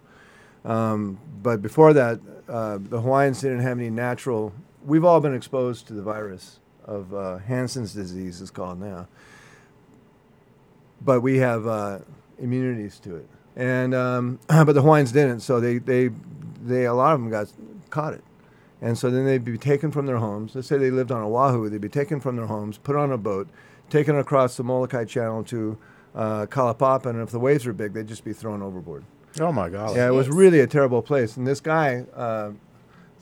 [0.63, 4.53] Um, but before that, uh, the Hawaiians didn't have any natural.
[4.85, 9.07] We've all been exposed to the virus of uh, Hansen's disease, it's called now.
[11.01, 11.99] But we have uh,
[12.39, 15.41] immunities to it, and um, but the Hawaiians didn't.
[15.41, 16.09] So they, they
[16.61, 17.51] they a lot of them got
[17.89, 18.23] caught it,
[18.81, 20.55] and so then they'd be taken from their homes.
[20.55, 23.17] Let's say they lived on Oahu, they'd be taken from their homes, put on a
[23.17, 23.47] boat,
[23.89, 25.77] taken across the Molokai Channel to
[26.15, 29.03] uh, Kalaupapa, and if the waves were big, they'd just be thrown overboard.
[29.39, 29.95] Oh my God.
[29.95, 31.37] Yeah, it was really a terrible place.
[31.37, 32.51] And this guy, uh,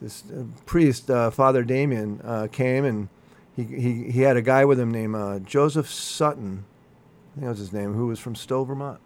[0.01, 3.09] this uh, priest, uh, Father Damien, uh, came and
[3.55, 7.49] he, he, he had a guy with him named uh, Joseph Dutton, I think that
[7.49, 8.99] was his name, who was from Stowe, Vermont.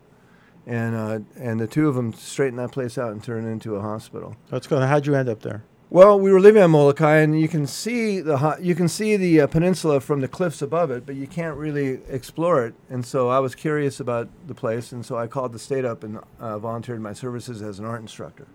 [0.67, 3.75] And, uh, and the two of them straightened that place out and turned it into
[3.75, 4.35] a hospital.
[4.51, 4.79] Let's go.
[4.79, 5.63] How'd you end up there?
[5.93, 9.41] Well, we were living on Molokai, and you can see the you can see the
[9.41, 12.75] uh, peninsula from the cliffs above it, but you can't really explore it.
[12.89, 16.05] And so I was curious about the place, and so I called the state up
[16.05, 18.47] and uh, volunteered my services as an art instructor.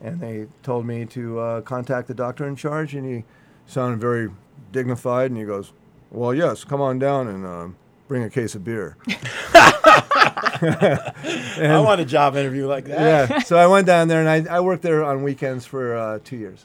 [0.00, 3.22] And they told me to uh, contact the doctor in charge, and he
[3.68, 4.30] sounded very
[4.72, 5.70] dignified, and he goes,
[6.10, 7.76] "Well, yes, come on down and um,
[8.08, 8.96] bring a case of beer."
[10.62, 13.30] I want a job interview like that.
[13.30, 13.38] yeah.
[13.40, 16.36] So I went down there, and I, I worked there on weekends for uh, two
[16.36, 16.64] years.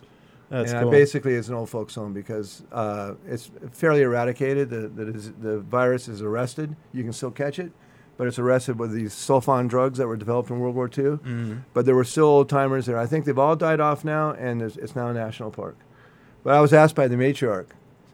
[0.50, 0.89] That's and cool.
[0.89, 4.70] I basically it's an old folks home because uh, it's fairly eradicated.
[4.70, 5.04] The, the,
[5.42, 6.76] the virus is arrested.
[6.92, 7.72] You can still catch it,
[8.18, 11.04] but it's arrested with these sulfone drugs that were developed in World War II.
[11.18, 11.63] Mhm.
[11.74, 12.98] But there were still old timers there.
[12.98, 15.78] I think they've all died off now, and it's now a national park.
[16.44, 17.68] But I was asked by the matriarch.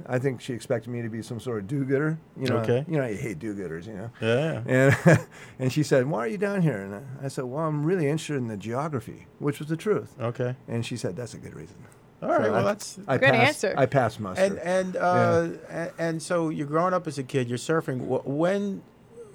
[0.08, 2.17] I think she expected me to be some sort of do-gooder.
[2.38, 2.86] You know, Okay.
[2.88, 3.88] you know, you hate do-gooders.
[3.88, 4.10] You know.
[4.21, 4.62] Yeah.
[4.65, 5.19] And
[5.60, 8.08] and she said, "Why are you down here?" And I- I said, "Well, I'm really
[8.08, 10.15] interested in the geography," which was the truth.
[10.19, 10.55] Okay.
[10.67, 11.75] And she said, "That's a good reason."
[12.21, 12.45] All right.
[12.45, 13.73] So well, I- that's I Good passed, answer.
[13.77, 14.43] I passed muster.
[14.43, 17.47] and and uh, and, and so you're growing up as a kid.
[17.49, 17.99] You're surfing.
[18.25, 18.81] When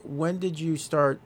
[0.05, 1.21] when did you start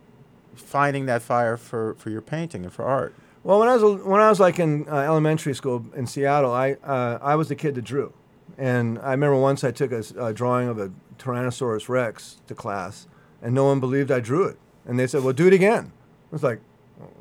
[0.54, 3.14] finding that fire for for your painting and for art?
[3.42, 6.72] well, when I was when I was like in uh, elementary school in Seattle, I
[6.84, 8.12] uh, I was the kid that drew,
[8.58, 13.06] and I remember once I took a drawing of a Tyrannosaurus Rex to class,
[13.42, 15.92] and no one believed I drew it, and they said, "Well, do it again."
[16.30, 16.60] I was like,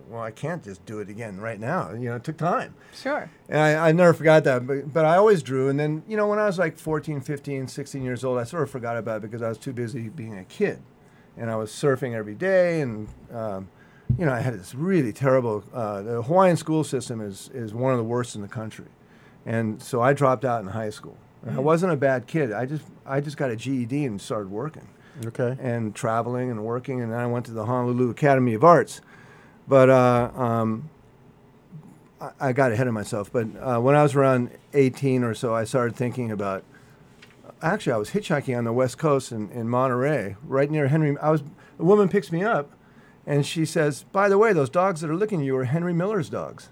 [0.10, 1.92] "Well, I can't just do it again right now.
[1.92, 3.30] You know, it took time." Sure.
[3.50, 5.70] And I, I never forgot that, but, but I always drew.
[5.70, 8.64] And then, you know, when I was like 14, 15, 16 years old, I sort
[8.64, 10.82] of forgot about it because I was too busy being a kid.
[11.36, 12.82] And I was surfing every day.
[12.82, 13.70] And, um,
[14.18, 17.92] you know, I had this really terrible, uh, the Hawaiian school system is, is one
[17.92, 18.86] of the worst in the country.
[19.46, 21.18] And so I dropped out in high school.
[21.46, 22.52] And I wasn't a bad kid.
[22.54, 24.88] I just, I just got a GED and started working
[25.26, 25.58] Okay.
[25.62, 27.02] and traveling and working.
[27.02, 29.02] And then I went to the Honolulu Academy of Arts.
[29.68, 30.90] But uh, um,
[32.22, 33.32] I, I got ahead of myself.
[33.32, 36.64] But uh, when I was around 18 or so, I started thinking about.
[37.62, 41.18] Actually, I was hitchhiking on the West Coast in, in Monterey, right near Henry.
[41.20, 41.44] I was
[41.80, 42.72] a woman picks me up,
[43.26, 46.30] and she says, "By the way, those dogs that are licking you are Henry Miller's
[46.30, 46.68] dogs."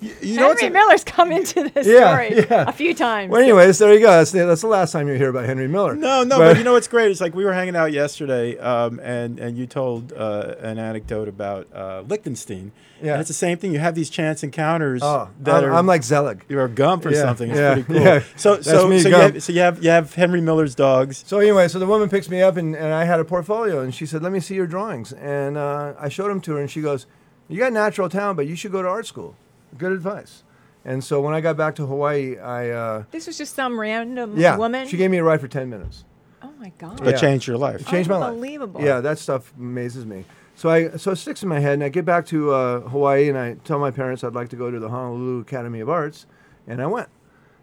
[0.00, 2.68] You know Henry a- Miller's come into this Yeah, story yeah.
[2.68, 3.32] a few times.
[3.32, 4.10] Well, anyways, there you go.
[4.10, 5.96] That's the, that's the last time you hear about Henry Miller.
[5.96, 7.10] No, no, but, you know what's great?
[7.10, 11.26] It's like we were hanging out yesterday, um, and and you told uh, an anecdote
[11.26, 12.70] about uh, Lichtenstein.
[13.02, 13.12] Yeah.
[13.12, 13.72] and it's the same thing.
[13.72, 16.44] You have these chance encounters Oh, that I'm, are I'm like Zelig.
[16.48, 17.50] you're a Gump or Yeah, something.
[17.50, 18.02] It's yeah, pretty cool.
[18.02, 18.22] yeah.
[18.36, 21.24] So That's so me, so you, have, so you have you have Henry Miller's dogs.
[21.26, 23.92] So anyway, so the woman picks me up and, and I had a portfolio and
[23.94, 26.70] she said, "Let me see your drawings." And uh, I showed them to her and
[26.70, 27.06] she goes,
[27.48, 29.34] You got natural talent, but you should go to art school.
[29.76, 30.42] Good advice.
[30.84, 34.38] And so when I got back to Hawaii, I uh, This was just some random
[34.38, 34.86] yeah, woman.
[34.88, 36.04] she gave me a ride for ten minutes.
[36.42, 36.98] oh my god.
[37.02, 37.20] But Yeah.
[37.20, 37.80] changed your life.
[37.80, 38.30] It changed my life.
[38.30, 38.80] Unbelievable.
[38.82, 40.24] Yeah, that stuff amazes me.
[40.54, 43.28] So I so it sticks in my head, and I get back to uh, Hawaii,
[43.28, 46.26] and I tell my parents I'd like to go to the Honolulu Academy of Arts,
[46.66, 47.08] and I went.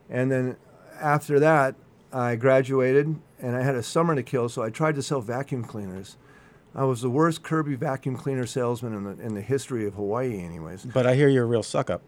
[0.10, 0.56] And then
[1.02, 1.76] after that,
[2.14, 5.64] I graduated, and I had a summer to kill, so I tried to sell vacuum
[5.66, 6.16] cleaners.
[6.76, 10.44] I was the worst Kirby vacuum cleaner salesman in the in the history of Hawaii,
[10.44, 10.86] anyways.
[10.86, 12.02] But I hear you're a real suck up.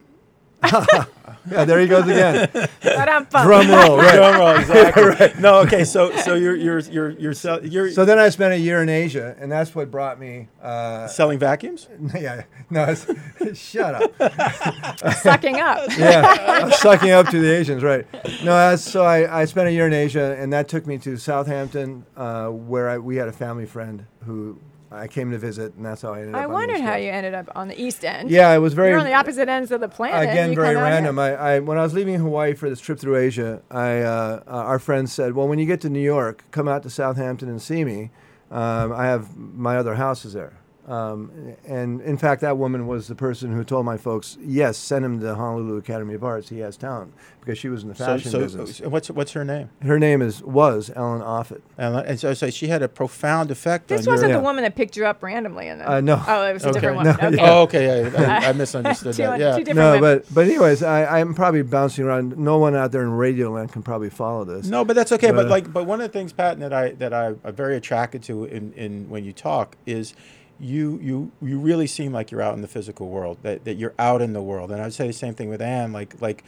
[1.50, 2.50] Yeah, there he goes again.
[2.82, 4.14] Drum roll, right?
[4.14, 5.40] Drum roll, exactly.
[5.40, 5.84] No, okay.
[5.84, 8.88] So, so you're you're you're you're, sell, you're So then I spent a year in
[8.88, 10.48] Asia, and that's what brought me.
[10.62, 11.88] Uh, selling vacuums.
[12.14, 15.14] yeah, no, it's, shut up.
[15.14, 15.88] Sucking up.
[15.96, 18.06] yeah, sucking up to the Asians, right?
[18.42, 21.16] No, that's, so I, I spent a year in Asia, and that took me to
[21.16, 24.58] Southampton, uh, where I, we had a family friend who
[24.90, 26.40] I came to visit, and that's how I ended up.
[26.40, 28.30] I on the wondered East how you ended up on the East End.
[28.30, 30.30] Yeah, it was very You're on the opposite ends of the planet.
[30.30, 30.94] again very come out here.
[30.94, 31.18] random.
[31.18, 34.50] I, I when I was leaving Hawaii for this trip through Asia, I uh, uh,
[34.50, 37.60] our friends said, "Well, when you get to New York, come out to Southampton and
[37.60, 38.10] see me.
[38.50, 40.54] Um, I have my other house is there."
[40.88, 45.04] Um, and in fact, that woman was the person who told my folks, "Yes, send
[45.04, 46.48] him to the Honolulu Academy of Arts.
[46.48, 48.76] He has talent," because she was in the fashion so, business.
[48.78, 49.68] so what's what's her name?
[49.82, 51.60] Her name is was Ellen Offit.
[51.76, 54.38] And, and so, so she had a profound effect This on wasn't your.
[54.38, 55.68] the woman that picked you up randomly.
[55.68, 56.22] And then, Uh, no.
[56.26, 57.04] Oh, it was a different one.
[57.06, 57.36] No, okay.
[57.36, 57.50] yeah.
[57.52, 58.10] Oh, okay.
[58.10, 59.38] Yeah, I, I misunderstood Two, that.
[59.38, 59.58] Yeah.
[59.58, 60.00] two No, women.
[60.24, 62.38] but but anyways, I, I'm probably bouncing around.
[62.38, 64.66] No one out there in Radioland can probably follow this.
[64.68, 65.28] No, but that's okay.
[65.32, 67.76] But But- like, but one of the things, Paton, that I that I, am very
[67.76, 70.14] attracted to in, in when you talk is
[70.60, 73.38] you you you really seem like you're out in the physical world.
[73.42, 74.70] That, that you're out in the world.
[74.72, 75.92] And I'd say the same thing with Anne.
[75.92, 76.44] Like like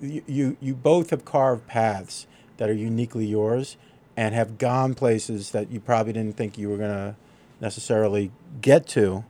[0.00, 3.76] you you, both have carved paths that are uniquely yours
[4.16, 7.16] and have gone places that you probably didn't think you were gonna
[7.60, 9.24] necessarily get to.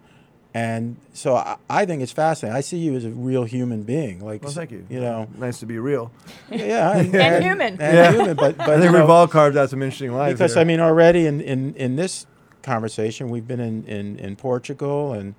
[0.55, 2.55] And so I, I think it's fascinating.
[2.57, 4.23] I see you as a real human being.
[4.23, 4.85] Like, Well, thank you.
[4.91, 6.11] You know, nice to be real.
[6.51, 7.81] yeah, and, And human.
[7.81, 8.13] and Yeah.
[8.13, 8.37] human.
[8.37, 10.35] But but I think know, we've all carved out some interesting lives.
[10.35, 10.61] because here.
[10.61, 12.27] I mean, already in, in, in this
[12.63, 15.35] conversation, we've been in, in, in Portugal and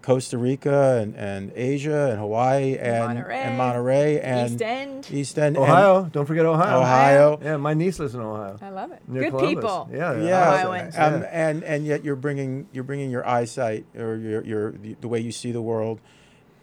[0.00, 5.08] Costa Rica and, and Asia and Hawaii and Monterey, and Monterey and East End.
[5.10, 6.80] East End, and Ohio, don't forget Ohio.
[6.80, 7.40] Ohio.
[7.42, 8.56] Yeah, my niece lives in Ohio.
[8.62, 9.02] I love it.
[9.08, 9.54] Near Good Columbus.
[9.54, 9.88] people.
[9.92, 10.94] Yeah, Yeah, Ohioans.
[10.96, 11.28] um, Yeah.
[11.32, 15.18] and and yet you're bringing you're bringing your eyesight or your your the, the way
[15.20, 16.00] you see the world.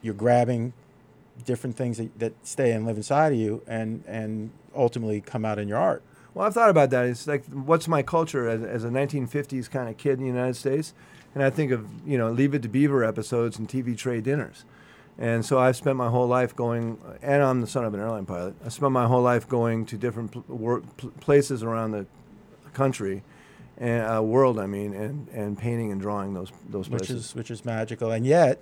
[0.01, 0.73] You're grabbing
[1.45, 5.59] different things that, that stay and live inside of you, and and ultimately come out
[5.59, 6.01] in your art.
[6.35, 7.05] Well, I've thought about that.
[7.05, 10.55] It's like, what's my culture as, as a 1950s kind of kid in the United
[10.55, 10.93] States?
[11.33, 14.65] And I think of, you know, Leave It to Beaver episodes and TV tray dinners.
[15.17, 18.25] And so I've spent my whole life going, and I'm the son of an airline
[18.25, 18.53] pilot.
[18.65, 22.05] I spent my whole life going to different pl- wor- pl- places around the
[22.73, 23.23] country,
[23.77, 27.35] and uh, world, I mean, and, and painting and drawing those those places, which is
[27.35, 28.11] which is magical.
[28.11, 28.61] And yet,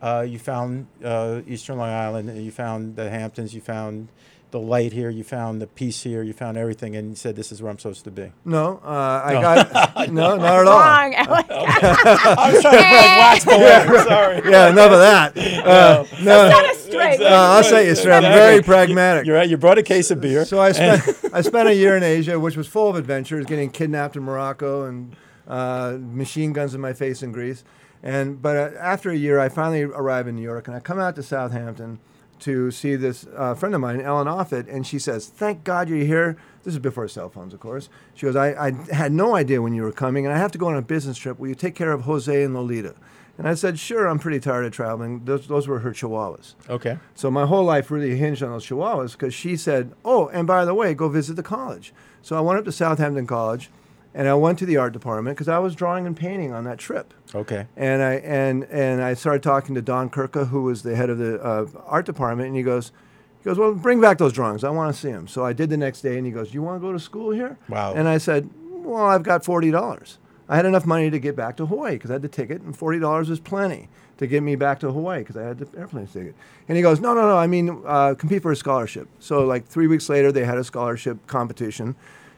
[0.00, 4.08] uh, you found uh, Eastern Long Island, you found the Hamptons, you found
[4.50, 7.52] the light here, you found the peace here, you found everything, and you said this
[7.52, 8.32] is where I'm supposed to be.
[8.44, 9.40] no, uh, I No.
[9.40, 10.78] got no, not at all.
[10.80, 11.48] Wrong, Alex.
[11.50, 14.08] I was trying to play wax poetic.
[14.08, 14.40] Sorry.
[14.50, 15.36] Yeah, enough of that.
[15.70, 17.20] Uh, no, Set us straight.
[17.20, 18.16] uh, I'll say you straight.
[18.16, 19.26] I'm very pragmatic.
[19.26, 19.48] You're right.
[19.48, 20.44] You brought a case of beer.
[20.44, 21.02] So I spent
[21.34, 24.86] I spent a year in Asia, which was full of adventures, getting kidnapped in Morocco
[24.86, 25.14] and
[25.46, 27.62] uh, machine guns in my face in Greece.
[28.02, 30.98] And but uh, after a year, I finally arrive in New York, and I come
[30.98, 31.98] out to Southampton
[32.40, 35.98] to see this uh, friend of mine, Ellen Offit, and she says, "Thank God you're
[35.98, 37.88] here." This is before cell phones, of course.
[38.14, 40.58] She goes, I, "I had no idea when you were coming, and I have to
[40.58, 41.38] go on a business trip.
[41.38, 42.94] Will you take care of Jose and Lolita?"
[43.38, 44.06] And I said, "Sure.
[44.06, 46.54] I'm pretty tired of traveling." Those, those were her chihuahuas.
[46.68, 46.98] okay.
[47.14, 50.64] So my whole life really hinged on those chihuahuas because she said, "Oh, and by
[50.64, 53.70] the way, go visit the college." So I went up to Southampton College,
[54.14, 56.78] and I went to the art department because I was drawing and painting on that
[56.78, 57.14] trip.
[57.34, 57.66] Okay.
[57.76, 61.18] And I and and I started talking to Don Kirka, who was the head of
[61.18, 62.92] the uh, art department, and he goes,
[63.38, 64.64] he goes, "Well, bring back those drawings.
[64.64, 66.62] I want to see them." So I did the next day, and he goes, "You
[66.62, 67.94] want to go to school here?" Wow.
[67.94, 70.18] And I said, "Well, I've got forty dollars.
[70.48, 72.76] I had enough money to get back to Hawaii because I had the ticket, and
[72.76, 76.06] forty dollars was plenty to get me back to Hawaii because I had the airplane
[76.06, 76.34] ticket."
[76.68, 77.36] And he goes, "No, no, no.
[77.36, 80.64] I mean, uh, compete for a scholarship." So like three weeks later, they had a
[80.64, 81.94] scholarship competition,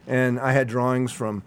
[0.07, 1.43] and I had drawings from,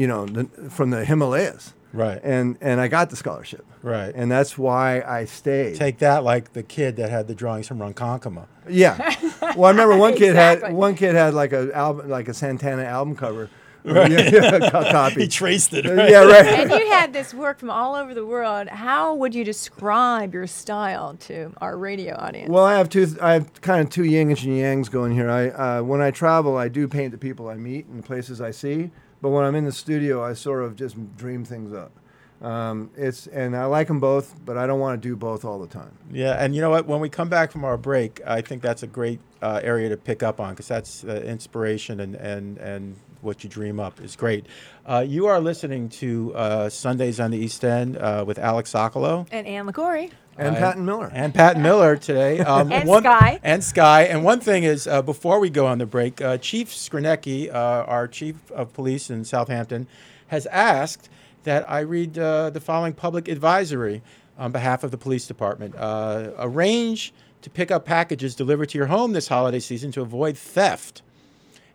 [0.00, 2.20] you know, the, from the Himalayas Right.
[2.22, 3.64] and and I got the scholarship.
[3.82, 4.12] Right.
[4.14, 5.76] And that's why I stayed.
[5.76, 8.46] Take that, like the kid that had the drawings from Ronkonkoma.
[8.68, 8.94] yeah.
[9.56, 12.84] Well, I remember one kid had one kid had like a album like a Santana
[12.84, 13.48] album cover.
[13.84, 15.22] Yeah, co- copy.
[15.22, 15.86] He traced it.
[15.86, 16.46] yeah, right.
[16.46, 18.68] and you had this work from all over the world.
[18.68, 22.50] How would you describe your style to our radio audience?
[22.50, 23.06] Well, I have two.
[23.22, 25.30] I have kind of two yin and yangs going here.
[25.30, 28.50] I uh, when I travel, I do paint the people I meet and places I
[28.50, 28.90] see.
[29.22, 31.92] But when I'm in the studio, I sort of just dream things up.
[32.40, 35.58] Um, it's and I like them both, but I don't want to do both all
[35.58, 35.92] the time.
[36.10, 36.86] Yeah, and you know what?
[36.86, 39.96] When we come back from our break, I think that's a great uh, area to
[39.98, 44.16] pick up on because that's uh, inspiration and, and, and what you dream up is
[44.16, 44.46] great.
[44.86, 49.26] Uh, you are listening to uh, Sundays on the East End uh, with Alex Sokolow
[49.30, 50.10] And Ann Liguori.
[50.40, 51.10] And Paton Miller.
[51.12, 52.38] and Pat Miller today.
[52.50, 53.40] Um, And Sky.
[53.42, 54.02] And Sky.
[54.04, 57.84] And one thing is, uh, before we go on the break, uh, Chief Skrynecki, uh,
[57.86, 59.86] our chief of police in Southampton,
[60.28, 61.08] has asked
[61.44, 64.02] that I read uh, the following public advisory
[64.38, 65.74] on behalf of the police department.
[65.76, 70.36] Uh, arrange to pick up packages delivered to your home this holiday season to avoid
[70.36, 71.02] theft.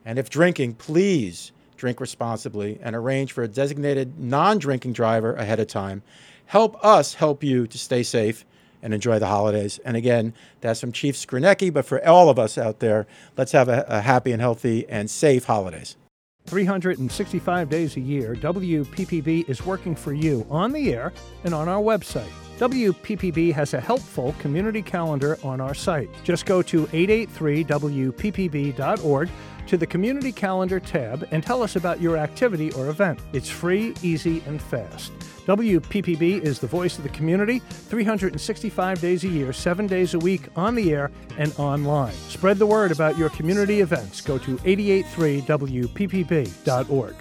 [0.04, 5.60] And if drinking, please drink responsibly and arrange for a designated non drinking driver ahead
[5.60, 6.04] of time.
[6.48, 8.46] Help us help you to stay safe
[8.86, 9.80] and enjoy the holidays.
[9.84, 13.68] And again, that's from Chief Skrynecki, but for all of us out there, let's have
[13.68, 15.98] a, a happy and healthy and safe holidays.
[16.46, 21.12] 365 days a year, WPPB is working for you on the air
[21.44, 22.32] and on our website.
[22.58, 26.10] WPPB has a helpful community calendar on our site.
[26.24, 29.30] Just go to 883wppb.org
[29.68, 33.20] to the Community Calendar tab and tell us about your activity or event.
[33.34, 35.12] It's free, easy, and fast.
[35.48, 40.48] WPPB is the voice of the community 365 days a year, 7 days a week
[40.56, 42.14] on the air and online.
[42.14, 44.22] Spread the word about your community events.
[44.22, 47.16] Go to 883wppb.org.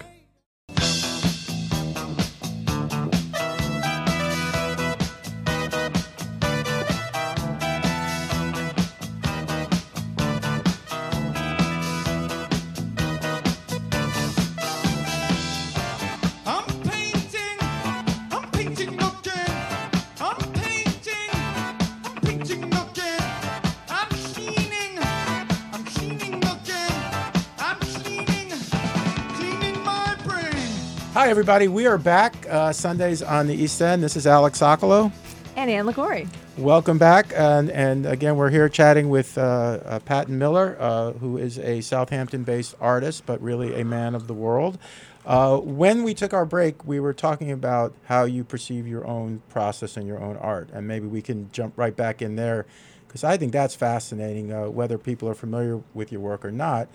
[31.25, 31.67] Hi, everybody.
[31.67, 34.03] We are back uh, Sundays on the East End.
[34.03, 35.11] This is Alex Sokolow.
[35.55, 36.27] And Ann Liguori.
[36.55, 41.39] Welcome back, and, and again, we're here chatting with uh, uh, Paton Miller, uh, who
[41.39, 44.77] is a Southampton-based artist, but really a man of the world.
[45.25, 49.41] Uh, when we took our break, we were talking about how you perceive your own
[49.49, 52.67] process and your own art, and maybe we can jump right back in there,
[53.07, 54.53] because I think that's fascinating.
[54.53, 56.87] Uh, whether people are familiar with your work or not,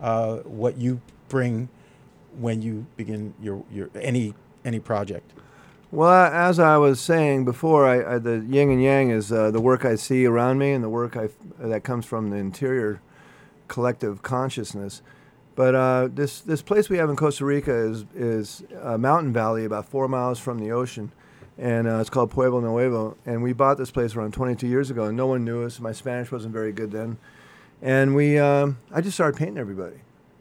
[0.00, 1.68] uh, what you bring
[2.38, 5.32] when you begin your, your any any project.
[5.92, 9.60] Well, as I was saying before, I, I, the yin and yang is uh, the
[9.60, 11.28] work I see around me and the work I,
[11.60, 13.00] that comes from the interior
[13.68, 15.02] collective consciousness.
[15.54, 19.64] But uh, this this place we have in Costa Rica is is a mountain valley
[19.64, 21.12] about four miles from the ocean,
[21.56, 23.16] and uh, it's called Pueblo Nuevo.
[23.24, 25.80] And we bought this place around 22 years ago, and no one knew us.
[25.80, 27.16] My Spanish wasn't very good then,
[27.80, 29.96] and we um, I just started painting everybody.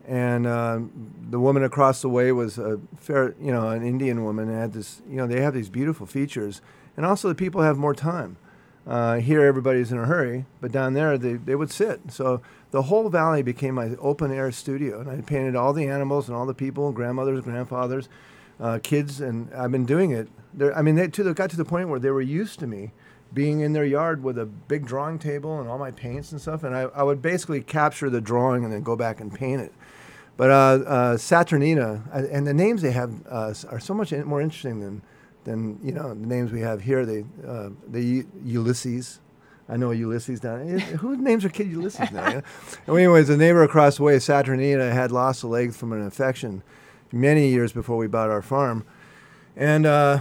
[0.08, 0.92] And um,
[1.30, 4.50] the woman across the way was a fair, you know, an Indian woman.
[4.50, 6.62] And had this, you know, they have these beautiful features,
[6.96, 8.38] and also the people have more time.
[8.88, 12.12] Uh, here, everybody's in a hurry, but down there, they, they would sit.
[12.12, 16.28] So the whole valley became my open air studio, and I painted all the animals
[16.28, 18.10] and all the people, grandmothers, grandfathers,
[18.60, 20.28] uh, kids, and I've been doing it.
[20.54, 22.68] They're, I mean, they to the, got to the point where they were used to
[22.68, 22.92] me
[23.36, 26.64] being in their yard with a big drawing table and all my paints and stuff,
[26.64, 29.74] and I, I would basically capture the drawing and then go back and paint it.
[30.38, 34.42] But uh, uh, Saturnina, uh, and the names they have uh, are so much more
[34.42, 35.02] interesting than,
[35.44, 37.06] than you know the names we have here.
[37.06, 39.20] They uh, the U- Ulysses.
[39.68, 40.80] I know Ulysses down.
[40.80, 42.28] Who names their kid Ulysses now?
[42.28, 42.42] you know?
[42.88, 46.62] And anyways, the neighbor across the way, Saturnina, had lost a leg from an infection
[47.12, 48.86] many years before we bought our farm,
[49.56, 50.20] and uh,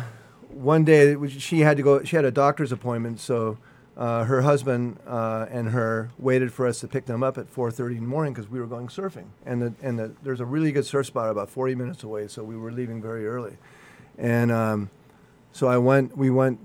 [0.54, 2.02] one day she had to go.
[2.04, 3.58] She had a doctor's appointment, so
[3.96, 7.96] uh, her husband uh, and her waited for us to pick them up at 4:30
[7.96, 9.26] in the morning because we were going surfing.
[9.44, 12.42] And the, and the, there's a really good surf spot about 40 minutes away, so
[12.42, 13.56] we were leaving very early.
[14.16, 14.90] And um,
[15.52, 16.16] so I went.
[16.16, 16.60] We went.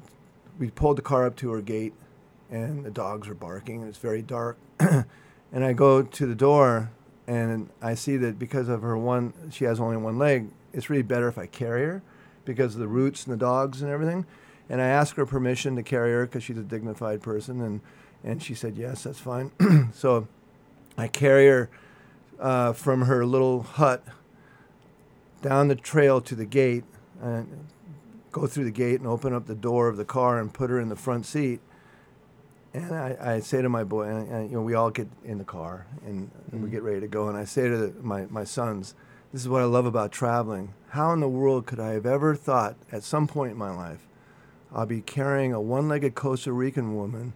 [0.60, 1.93] We pulled the car up to her gate,
[2.52, 3.82] and the dogs are barking.
[3.82, 4.58] And it's very dark.
[4.80, 5.06] and
[5.54, 6.91] I go to the door,
[7.28, 10.49] and I see that because of her one, she has only one leg.
[10.73, 12.04] It's really better if I carry her
[12.50, 14.25] because of the roots and the dogs and everything.
[14.69, 17.81] And I asked her permission to carry her because she's a dignified person, and
[18.23, 19.52] and she said yes, that's fine.
[19.93, 20.27] so
[20.97, 21.69] I carry her
[22.39, 24.04] uh, from her little hut
[25.41, 26.83] down the trail to the gate,
[27.21, 27.67] and
[28.31, 30.79] go through the gate and open up the door of the car and put her
[30.79, 31.62] in the front seat.
[32.73, 35.39] And I, I say to my boy, and, and, you know, we all get in
[35.39, 37.27] the car and, and we get ready to go.
[37.27, 38.93] And I say to the, my, my sons,
[39.32, 40.73] this is what I love about traveling.
[40.90, 44.08] How in the world could I have ever thought at some point in my life
[44.73, 47.34] I'll be carrying a one legged Costa Rican woman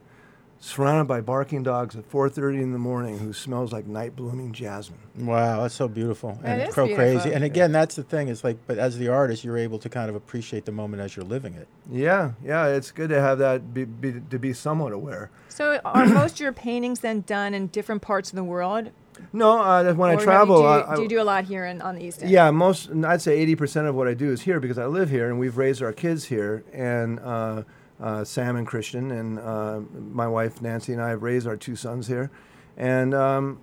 [0.60, 5.00] surrounded by barking dogs at 4:30 in the morning, who smells like night blooming jasmine.
[5.18, 7.04] Wow, that's so beautiful That and is so beautiful.
[7.20, 7.34] crazy.
[7.34, 8.30] And again, that's the thing.
[8.30, 11.18] It's like, but as the artist, you're able to kind of appreciate the moment as
[11.18, 11.68] you're living it.
[11.92, 15.30] Yeah, yeah, it's good to have that be, be to be somewhat aware.
[15.50, 18.92] So are most of your paintings then done in different parts of the world?
[19.32, 21.96] No, uh, when I travel, do I- do you do a lot here in, on
[21.96, 22.32] the East End?
[22.32, 25.10] Yeah, most I'd say eighty percent of what I do is here because I live
[25.10, 26.64] here and we've raised our kids here.
[26.74, 27.64] And uh,
[28.02, 31.76] uh, Sam and Christian and uh, my wife Nancy and I have raised our two
[31.76, 32.30] sons here.
[32.76, 33.60] And um,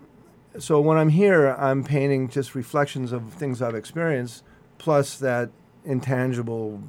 [0.58, 4.44] so when I'm here, I'm painting just reflections of things I've experienced,
[4.78, 5.50] plus that
[5.84, 6.80] intangible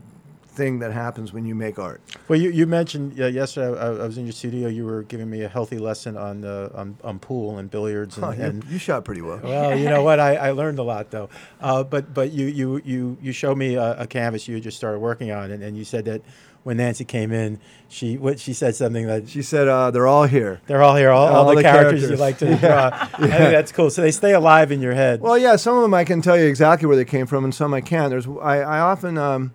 [0.52, 2.02] thing that happens when you make art.
[2.28, 3.78] Well, you, you mentioned uh, yesterday.
[3.80, 4.68] I, I was in your studio.
[4.68, 8.26] You were giving me a healthy lesson on uh, on, on pool and billiards and,
[8.26, 9.40] Oh, you, and you shot pretty well.
[9.44, 10.20] Well, you know what?
[10.20, 11.30] I, I learned a lot though.
[11.62, 15.00] Uh, but but you you you you showed me a, a canvas you just started
[15.00, 16.22] working on, and, and you said that
[16.64, 20.26] when Nancy came in, she what she said something that She said uh, they're all
[20.26, 20.62] here.
[20.68, 22.90] they're all here, all, all, All the, the characters, you like to draw.
[22.94, 23.90] I think that's cool.
[23.90, 25.22] So they stay alive in your head.
[25.22, 27.56] Well, yeah, some of them I can tell you exactly where they came from, and
[27.56, 28.10] some I can't.
[28.12, 29.54] There's I, I often um,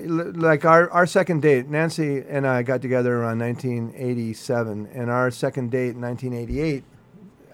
[0.00, 1.68] like our our second date.
[1.68, 6.84] Nancy and I got together around 1987, and our second date in 1988.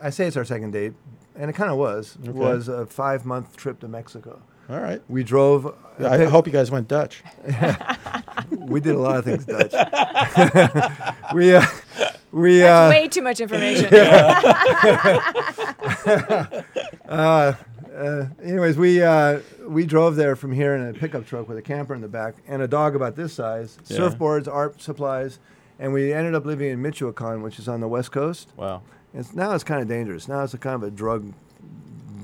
[0.00, 0.94] I say it's our second date,
[1.36, 2.16] and it kind of was.
[2.22, 2.30] Okay.
[2.30, 4.40] Was a five month trip to Mexico.
[4.68, 5.02] all right.
[5.08, 5.74] We drove.
[5.98, 7.22] I hope you guys went Dutch.
[8.50, 9.72] we did a lot of things Dutch.
[11.34, 11.66] we uh,
[12.30, 13.92] we That's uh, way too much information.
[17.08, 17.54] uh,
[18.42, 21.94] anyways, we uh, we drove there from here in a pickup truck with a camper
[21.94, 23.98] in the back and a dog about this size, Yeah.
[23.98, 25.38] surfboards, art supplies,
[25.78, 28.50] and we ended up living in Michoacan, which is on the west coast.
[28.56, 28.82] Wow.
[29.14, 30.28] It's, now it's kind of dangerous.
[30.28, 31.32] Now it's a kind of a drug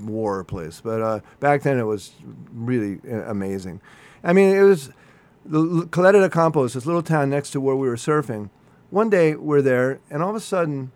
[0.05, 2.13] war place, but uh, back then it was
[2.53, 3.81] really uh, amazing.
[4.23, 4.91] I mean, it was
[5.47, 8.51] the L- Caleta de Campos, this little town next to where we were surfing.
[8.91, 10.93] One day we're there, and all of a sudden,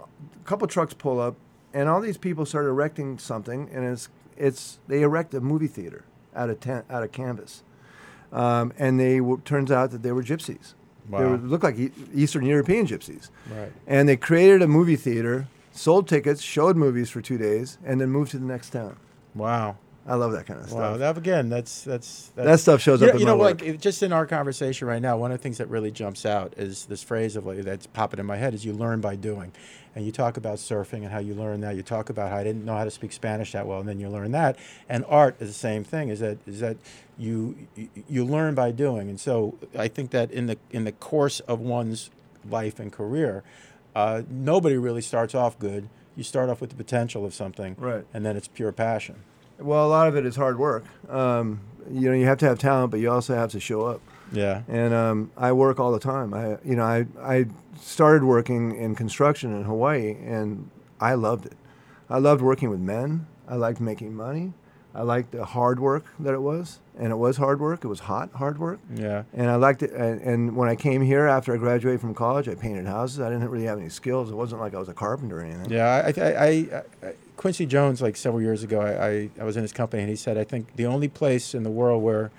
[0.00, 0.04] a
[0.44, 1.34] couple trucks pull up,
[1.76, 6.04] and all these people start erecting something, and it's it's they erect a movie theater
[6.34, 7.62] out of tent, out of canvas,
[8.32, 10.72] um, and they w- turns out that they were gypsies.
[11.10, 11.30] They Wow.
[11.32, 13.72] were, looked like e- Eastern European gypsies, Right.
[13.86, 18.10] and they created a movie theater, sold tickets, showed movies for two days, and then
[18.10, 18.96] moved to the next town.
[19.34, 19.76] Wow.
[20.08, 20.94] I love that kind of Wow.
[20.94, 20.98] stuff.
[21.00, 23.60] That again, that's that's, that's That stuff shows you up know, you know, work.
[23.60, 26.24] like it- just in our conversation right now, one of the things that really jumps
[26.24, 29.16] out is this phrase of like that's popping in my head is you learn by
[29.16, 29.50] doing,
[29.96, 31.74] and you talk about surfing and how you learn that.
[31.74, 33.98] You talk about how I didn't know how to speak Spanish that well, and then
[33.98, 34.56] you learn that.
[34.88, 36.08] And art is the same thing.
[36.08, 36.76] Is that is that
[37.18, 40.92] you you, you learn by doing, and so I think that in the in the
[40.92, 42.10] course of one's
[42.48, 43.42] life and career,
[43.96, 45.88] uh, nobody really starts off good.
[46.14, 48.04] You start off with the potential of something, Right.
[48.14, 49.16] And then it's pure passion.
[49.58, 50.84] Well, a lot of it is hard work.
[51.08, 54.00] Um, you know, you have to have talent, but you also have to show up.
[54.32, 54.62] Yeah.
[54.68, 56.34] And um, I work all the time.
[56.34, 57.46] I, you know, I, I
[57.80, 61.56] started working in construction in Hawaii, and I loved it.
[62.10, 63.26] I loved working with men.
[63.48, 64.52] I liked making money.
[64.94, 67.84] I liked the hard work that it was, and it was hard work.
[67.84, 68.80] It was hot, hard work.
[68.94, 69.24] Yeah.
[69.34, 69.92] And I liked it.
[69.92, 73.20] And, and when I came here after I graduated from college, I painted houses.
[73.20, 74.30] I didn't really have any skills.
[74.30, 75.70] It wasn't like I was a carpenter or anything.
[75.70, 76.48] Yeah, I, I, I,
[77.02, 80.10] I, Quincy Jones, like several years ago, I, I, I was in his company, and
[80.10, 82.30] he said, I think the only place in the world where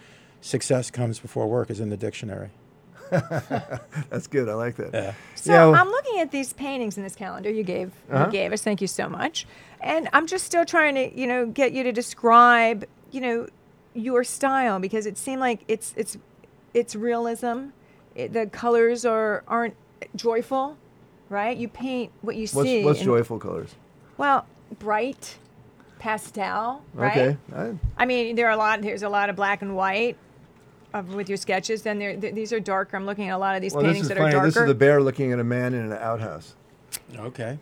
[0.41, 2.49] success comes before work is in the dictionary.
[3.11, 4.49] That's good.
[4.49, 4.93] I like that.
[4.93, 5.13] Yeah.
[5.35, 8.25] So Yeah, well- I'm looking at these paintings in this calendar you gave Uh-huh.
[8.25, 8.61] you gave us.
[8.61, 9.45] Thank you so much.
[9.81, 13.47] And I'm just still trying to, you know, get you to describe, you know,
[13.93, 16.17] your style because it seemed like it's it's
[16.73, 17.67] it's realism.
[18.15, 19.75] It, the colors are aren't
[20.15, 20.77] joyful,
[21.29, 21.55] right?
[21.55, 22.83] You paint what you What's, see.
[22.83, 23.73] what's joyful colors?
[24.17, 24.45] Well,
[24.80, 25.38] bright,
[25.99, 27.18] pastel, right?
[27.18, 27.38] Okay.
[27.55, 28.82] I, I mean, there are a lot.
[28.82, 30.18] There's a lot of black and white.
[30.93, 32.95] Of, with your sketches, then there, th- these are darker.
[32.95, 34.30] I'm looking at a lot of these well, this paintings is that funny.
[34.30, 34.45] are darker.
[34.47, 36.55] This is the bear looking at a man in an outhouse.
[37.13, 37.59] Okay.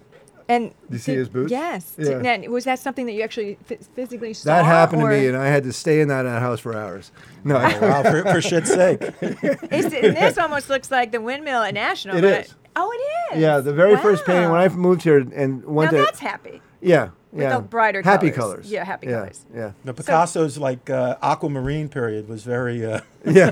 [0.48, 1.52] And you see did- his boots?
[1.52, 1.96] Yes.
[1.98, 2.22] Yeah.
[2.22, 4.46] Did- now, was that something that you actually f- physically saw?
[4.52, 7.12] That happened or to me, and I had to stay in that house for hours.
[7.44, 9.02] No, Oh, wow, for, for shit's sake.
[9.22, 12.18] Is it- and this almost looks like the windmill at National.
[12.18, 12.56] It but is.
[12.76, 13.42] Oh, it is.
[13.42, 16.62] yeah, the very first painting when I moved here and went Now to that's happy.
[16.86, 18.54] Yeah, With yeah, the brighter happy colors.
[18.54, 18.72] colors.
[18.72, 19.46] Yeah, happy yeah, colors.
[19.54, 22.86] Yeah, The Picasso's like uh, aquamarine period was very.
[22.86, 23.52] Uh, yeah.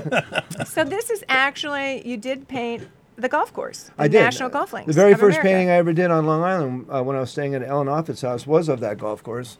[0.64, 4.20] So this is actually you did paint the golf course, the I did.
[4.20, 4.86] National Golf Links.
[4.88, 5.48] The very of first America.
[5.48, 8.22] painting I ever did on Long Island uh, when I was staying at Ellen Offutt's
[8.22, 9.58] house was of that golf course,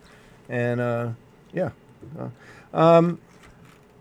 [0.48, 1.08] and uh,
[1.52, 1.70] yeah.
[2.18, 2.28] Uh,
[2.76, 3.18] um,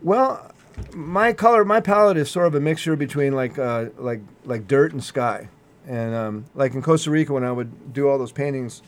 [0.01, 0.51] well,
[0.93, 4.91] my color, my palette is sort of a mixture between like uh, like like dirt
[4.91, 5.49] and sky,
[5.87, 8.81] and um, like in Costa Rica when I would do all those paintings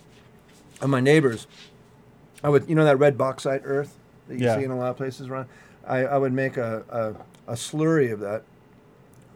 [0.81, 1.47] of my neighbors,
[2.43, 3.97] I would you know that red bauxite earth
[4.27, 4.57] that you Yeah.
[4.57, 5.47] see in a lot of places around.
[5.87, 6.83] I, I would make a,
[7.47, 8.43] a, a slurry of that.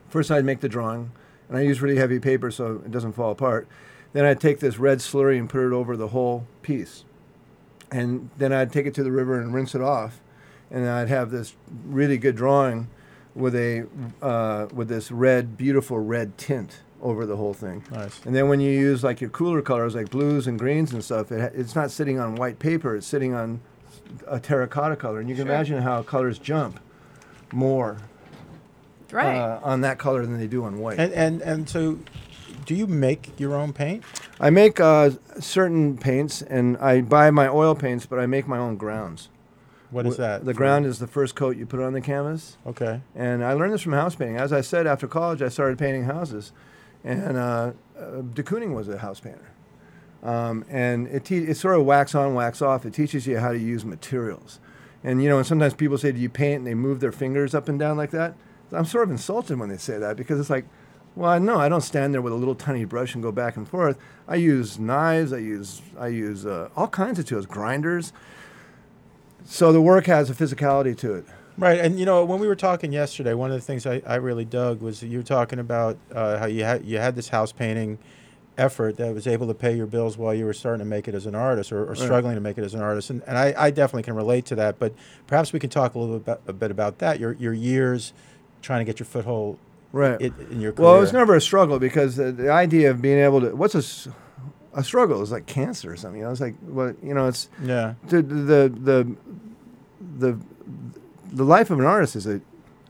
[0.09, 1.11] First, I'd make the drawing,
[1.47, 3.67] and I use really heavy paper so it doesn't fall apart.
[4.13, 7.03] Then I'd take this red slurry and put it over the whole piece,
[7.91, 10.19] and then I'd take it to the river and rinse it off,
[10.71, 12.87] and I'd have this really good drawing
[13.35, 13.85] with a
[14.23, 17.83] uh, with this red, beautiful red tint over the whole thing.
[17.91, 18.19] Nice.
[18.25, 21.31] And then when you use like your cooler colors like blues and greens and stuff,
[21.31, 22.95] it, it's not sitting on white paper.
[22.95, 23.61] It's sitting on
[24.27, 26.79] a terracotta color, and you can imagine how colors jump
[27.53, 27.97] more
[29.11, 29.37] Right.
[29.37, 30.99] uh, on that color than they do on white.
[30.99, 31.97] And and and so,
[32.65, 34.03] do you make your own paint?
[34.39, 38.57] I make uh, certain paints, and I buy my oil paints, but I make my
[38.57, 39.29] own grounds.
[39.91, 40.45] What is that?
[40.45, 42.57] The ground is the first coat you put on the canvas.
[42.67, 43.01] Okay.
[43.15, 44.37] And I learned this from house painting.
[44.37, 46.51] As I said, after college, I started painting houses,
[47.03, 49.51] and uh, uh, de Kooning was a house painter.
[50.21, 52.85] Um, and it te- it's sort of wax on, wax off.
[52.85, 54.59] It teaches you how to use materials.
[55.03, 57.55] And you know, and sometimes people say, "Do you paint?" and they move their fingers
[57.55, 58.35] up and down like that.
[58.71, 60.65] I'm sort of insulted when they say that because it's like,
[61.15, 63.67] well, no, I don't stand there with a little tiny brush and go back and
[63.67, 63.97] forth.
[64.27, 65.33] I use knives.
[65.33, 68.13] I use I use uh, all kinds of tools, grinders.
[69.45, 71.25] So the work has a physicality to it.
[71.59, 74.15] Right, and you know when we were talking yesterday, one of the things I, I
[74.15, 77.51] really dug was you were talking about uh, how you had you had this house
[77.51, 77.97] painting
[78.57, 81.15] effort that was able to pay your bills while you were starting to make it
[81.15, 83.53] as an artist or, or struggling to make it as an artist, and, and I,
[83.57, 84.79] I definitely can relate to that.
[84.79, 84.93] But
[85.27, 87.19] perhaps we can talk a little bit about, a bit about that.
[87.19, 88.13] Your your years
[88.61, 89.57] trying to get your foothold
[89.91, 90.21] Right.
[90.21, 90.85] in, in your career.
[90.87, 93.75] Well, it was never a struggle because the, the idea of being able to what's
[93.75, 94.11] a
[94.73, 96.19] a struggle is like cancer or something.
[96.19, 97.95] You know, it's like well, you know, it's yeah.
[98.07, 99.15] the the the
[100.19, 100.39] the,
[101.31, 102.41] the life of an artist is a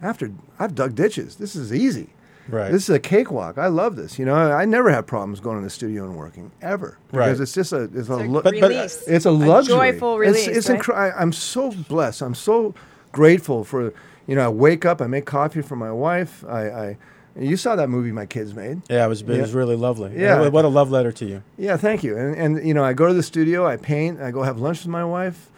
[0.02, 1.36] after I've dug ditches.
[1.36, 2.10] This is easy.
[2.48, 2.72] Right.
[2.72, 3.60] This is a cakewalk.
[3.60, 4.18] I love this.
[4.18, 7.40] You know, I never have problems going to the studio and working ever because Right.
[7.42, 9.04] it's just a it's a, It's a lu- But- but, release.
[9.08, 9.76] it's a luxury.
[9.76, 10.48] joyful release.
[10.48, 10.80] It's, it's right?
[10.82, 12.22] incre- I, I'm so blessed.
[12.24, 12.74] I'm so
[13.12, 13.94] grateful for,
[14.26, 16.44] you know, I wake up, I make coffee for my wife.
[16.48, 16.98] I, I
[17.38, 18.82] you saw that movie my kids made.
[18.90, 20.12] yeah, it was it was really lovely.
[20.20, 20.40] Yeah.
[20.42, 21.44] what, what a love letter to you.
[21.58, 22.18] Yeah, thank you.
[22.18, 24.80] And, and you know, I go to the studio, I paint, I go have lunch
[24.80, 25.50] with my wife,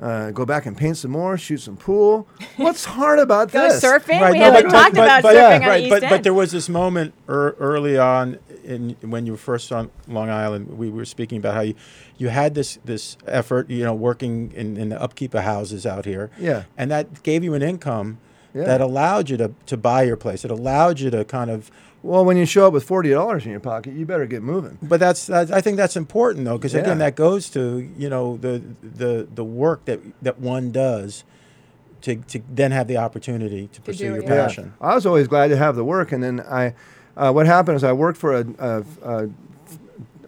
[0.00, 2.26] uh, go back and paint some more, shoot some pool.
[2.56, 3.68] What's hard about that?
[3.68, 3.84] Go this?
[3.84, 4.20] surfing.
[4.20, 6.02] Right, we no, haven't but- talked but- about but- surfing on right, the East but,
[6.04, 6.10] End.
[6.10, 10.30] but there was this moment er, early on in when you were first on Long
[10.30, 10.78] Island.
[10.78, 11.74] We were speaking about how you,
[12.18, 16.04] you had this this effort, you know, working in, in the upkeep of houses out
[16.04, 16.30] here.
[16.38, 16.64] Yeah.
[16.76, 18.18] and that gave you an income
[18.54, 18.64] Yeah.
[18.64, 20.44] that allowed you to, to buy your place.
[20.44, 21.70] It allowed you to kind of.
[22.02, 24.78] Well, when you show up with forty dollars in your pocket, you better get moving.
[24.80, 26.80] But that's, that's I think that's important though, because Yeah.
[26.80, 31.24] again, that goes to you know the the the work that that one does.
[32.02, 34.46] To, to then have the opportunity to pursue do your it, yeah.
[34.46, 34.72] passion.
[34.80, 36.72] I was always glad to have the work, and then I,
[37.14, 39.30] uh, what happened is I worked for a, a, a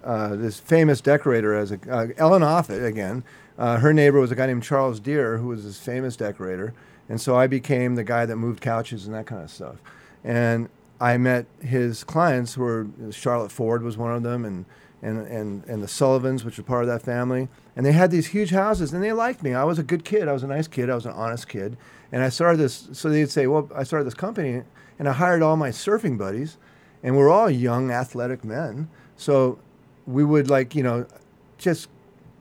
[0.05, 3.25] uh, this famous decorator as a uh, Ellen Offit again.
[3.59, 6.75] Uh, her neighbor was a guy named Charles Deere, who was this famous decorator,
[7.09, 9.77] and so I became the guy that moved couches and that kind of stuff.
[10.25, 10.69] And
[11.01, 14.65] I met his clients, who were Charlotte Ford was one of them, and
[15.03, 17.49] and and and the Sullivans, which were part of that family.
[17.75, 19.53] And they had these huge houses, and they liked me.
[19.53, 20.29] I was a good kid.
[20.29, 20.89] I was a nice kid.
[20.91, 21.77] I was an honest kid.
[22.13, 22.89] And I started this.
[22.93, 24.63] So they'd say, "Well, I started this company,
[24.99, 26.57] and I hired all my surfing buddies,
[27.03, 28.89] and we're all young, athletic men.
[29.17, 29.59] So
[30.07, 31.07] we would like, you know,
[31.59, 31.89] just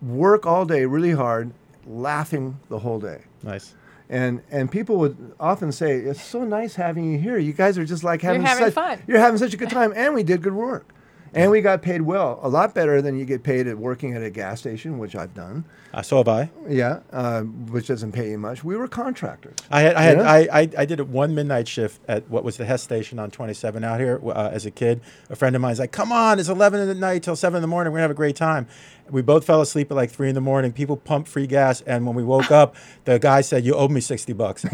[0.02, 1.52] work all day, really hard,
[1.88, 3.74] laughing the whole day." Nice.
[4.12, 7.38] And and people would often say, "It's so nice having you here.
[7.38, 9.70] You guys are just like You're having, having such, fun." You're having such a good
[9.80, 10.94] time, and we did good work,
[11.34, 14.22] and we got paid well, a lot better than you get paid at working at
[14.22, 15.64] a gas station, which I've done.
[15.94, 16.50] Uh, so have I.
[16.68, 18.66] Yeah, uh, which doesn't pay you much.
[18.66, 19.56] We were contractors.
[19.70, 22.58] I had, I, had I, I, I did a one midnight shift at what was
[22.58, 25.00] the Hess station on 27 out here uh, as a kid.
[25.30, 27.62] A friend of mine's like, "Come on, it's 11 in the night till 7 in
[27.62, 27.94] the morning.
[27.94, 28.68] We're gonna have a great time."
[29.10, 30.72] We both fell asleep at like three in the morning.
[30.72, 32.76] People pumped free gas, and when we woke up,
[33.06, 34.62] the guy said, "You owe me 60 bucks."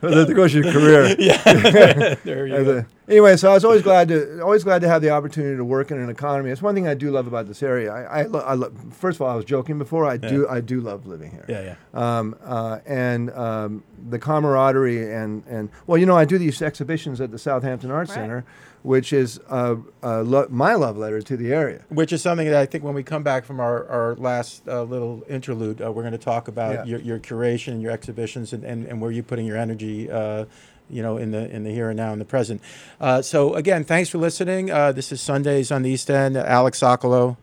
[0.00, 1.14] there goes your career.
[2.24, 2.78] there you go.
[2.78, 5.64] a- anyway, so I was always glad to always glad to have the opportunity to
[5.64, 6.50] work in an economy.
[6.50, 7.92] It's one thing I do love about this area.
[7.92, 10.04] I, I, lo- I lo- first of all, I was joking before.
[10.06, 11.44] I do I do love living here.
[11.48, 12.18] Yeah, yeah.
[12.18, 17.20] Um, uh, and um, the camaraderie and and well, you know, I do these exhibitions
[17.20, 18.16] at the Southampton Arts Right.
[18.16, 18.44] Center,
[18.84, 21.82] which is uh, uh, lo- my love letter to the area.
[21.88, 24.82] Which is something that I think when we come back from our, our last uh,
[24.82, 26.84] little interlude, uh, we're going to talk about Yeah.
[26.84, 30.44] your, your curation, your exhibitions, and, and, and where you're putting your energy, uh,
[30.90, 32.60] you know, in the in the here and now, in the present.
[33.00, 34.70] Uh, so again, thanks for listening.
[34.70, 36.36] Uh, this is Sundays on the East End.
[36.36, 37.38] Alex Sokolow.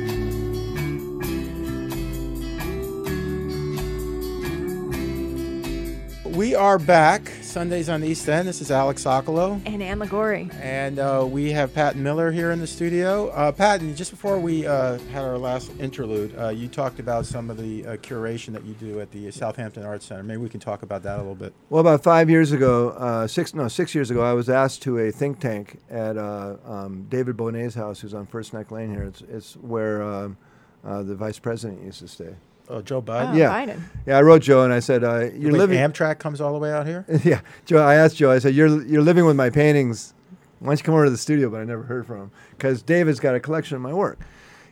[6.39, 8.47] We are back Sundays on the East End.
[8.47, 9.61] This is Alex Sokolow.
[9.65, 10.49] And Ann Liguori.
[10.61, 13.27] And uh, we have Paton Miller here in the studio.
[13.31, 17.49] Uh, Paton, just before we uh, had our last interlude, uh, you talked about some
[17.49, 20.23] of the uh, curation that you do at the Southampton Arts Center.
[20.23, 21.53] Maybe we can talk about that a little bit.
[21.69, 24.97] Well, about five years ago, uh, six no six years ago, I was asked to
[24.97, 29.03] a think tank at uh, um, David Bonet's house, who's on First Neck Lane here.
[29.03, 30.37] It's, it's where um,
[30.85, 32.33] uh, the vice president used to stay.
[32.69, 33.33] Oh, Joe Biden.
[33.33, 33.81] Oh, yeah, Biden.
[34.05, 34.17] yeah.
[34.17, 36.71] I wrote Joe and I said, uh, "You're Wait, living." Amtrak comes all the way
[36.71, 37.03] out here?
[37.23, 37.79] yeah, Joe.
[37.79, 38.29] I asked Joe.
[38.31, 40.13] I said, "You're you're living with my paintings.
[40.59, 42.83] Why don't you come over to the studio?" But I never heard from him because
[42.83, 44.19] David's got a collection of my work.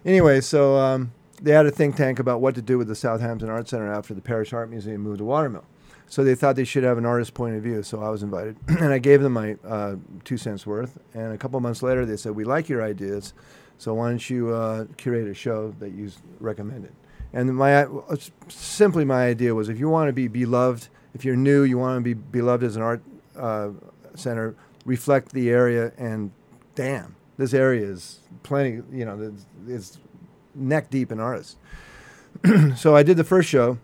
[0.06, 3.50] Anyway, so um, they had a think tank about what to do with the Southampton
[3.50, 5.66] Art Center after the Parrish Art Museum moved to Watermill.
[6.10, 7.84] So they thought they should have an artist point of view.
[7.84, 11.00] So I was invited, and I gave them my uh, two cents worth.
[11.16, 13.34] And a couple months later, they said, "We like your ideas,
[13.80, 16.94] so why don't you uh, curate a show that you recommended?"
[17.38, 18.16] And my uh,
[18.48, 22.00] simply my idea was, if you want to be beloved, if you're new, you want
[22.00, 23.04] to be beloved as an art
[23.38, 23.70] uh,
[24.16, 25.92] center, reflect the area.
[26.00, 26.32] And
[26.74, 28.82] damn, this area is plenty.
[28.92, 29.36] You know,
[29.68, 30.00] it's,
[30.56, 31.58] neck deep in artists.
[32.76, 33.78] so I did the first show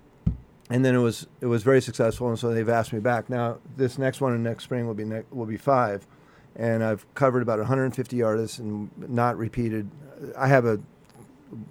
[0.72, 3.30] and then it was it was very successful, and so they've asked me back.
[3.30, 6.08] Now this next one in next spring will be ne- will be five,
[6.56, 9.92] and I've covered about 150 artists and not repeated.
[10.36, 10.80] I have a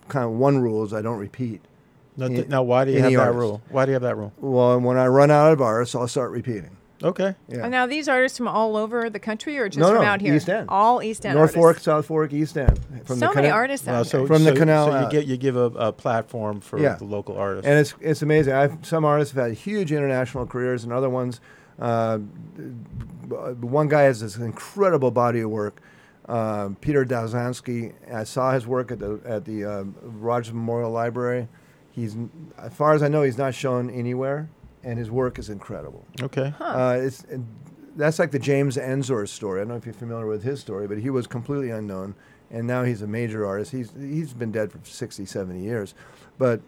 [0.09, 1.63] kind of one rule is I don't repeat.
[2.17, 3.39] Now, Any- th- now why do you have that artist.
[3.39, 3.63] rule?
[3.71, 4.33] Why do you have that rule?
[4.39, 6.77] Well, when I run out of artists, I'll start repeating.
[7.03, 7.35] Okay.
[7.49, 7.63] Yeah.
[7.63, 10.21] And now these artists from all over the country or just No, from no, out
[10.21, 10.37] here?
[10.37, 10.67] East End.
[10.69, 11.57] All East End North artists.
[11.57, 12.79] Fork, South Fork, East End.
[13.05, 14.11] From so the many Cana- artists out Well, there.
[14.11, 15.11] so, From the canal so you out.
[15.11, 16.95] get you give a, a platform for Yeah.
[16.95, 17.67] the local artists.
[17.67, 18.53] and it's it's amazing.
[18.55, 21.41] I've some artists have had huge international careers, and other ones.
[21.81, 22.19] Uh,
[23.61, 25.81] one guy has this incredible body of work.
[26.29, 27.93] Uh, Peter Dawzanski.
[28.13, 31.49] I saw his work at the at the uh, Rogers Memorial Library.
[31.93, 32.17] He's,
[32.59, 34.49] as far as I know, he's not shown anywhere,
[34.83, 36.05] and his work is incredible.
[36.21, 36.53] okay.
[36.59, 37.47] Uh, it's and
[37.95, 39.61] that's like the James Ensor story.
[39.61, 42.15] I don't know if you're familiar with his story, but he was completely unknown,
[42.51, 43.73] and now he's a major artist.
[43.73, 45.95] He's he's been dead for 60, 70 years,
[46.39, 46.63] but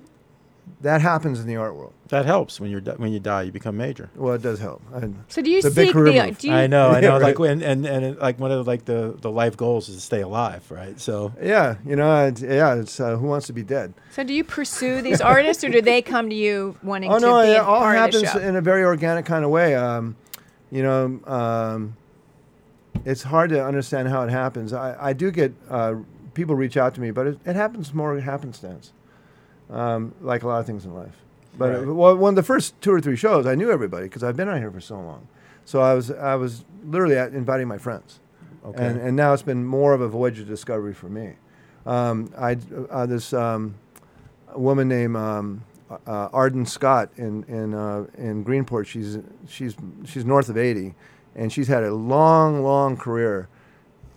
[0.80, 1.92] that happens in the art world.
[2.08, 4.10] That helps when you're di- when you die, you become major.
[4.14, 4.82] Well, it does help.
[4.92, 6.34] And So do you It's seek the?
[6.38, 7.14] Do you, I know, I Yeah, know.
[7.14, 7.38] Like right.
[7.38, 10.00] when and and it, like one of the, like the the life goals is to
[10.02, 11.00] stay alive, right?
[11.00, 13.94] So yeah, you know, it's, yeah, it's uh, who wants to be dead.
[14.12, 17.26] So do you pursue these artists, or do they come to you wanting Oh to
[17.26, 18.48] no, be it all part of the happens show?
[18.48, 19.74] in a very organic kind of way.
[19.74, 20.16] Um,
[20.70, 21.96] you know, um,
[23.04, 24.72] it's hard to understand how it happens.
[24.72, 25.94] I, I do get uh,
[26.34, 28.92] people reach out to me, but it, it happens more happenstance,
[29.70, 31.14] um, like a lot of things in life.
[31.56, 31.88] But Right.
[31.88, 34.36] uh, well, one of the first two or three shows, I knew everybody because I've
[34.36, 35.28] been out here for so long.
[35.64, 38.20] So I was I was literally inviting my friends,
[38.66, 38.84] okay.
[38.86, 41.34] and and now it's been more of a voyage of discovery for me.
[41.86, 42.56] Um, I
[42.90, 43.76] uh, this um,
[44.54, 45.62] woman named um,
[46.06, 48.86] uh, Arden Scott in in uh, in Greenport.
[48.86, 50.94] She's she's she's north of eighty,
[51.34, 53.48] and she's had a long long career.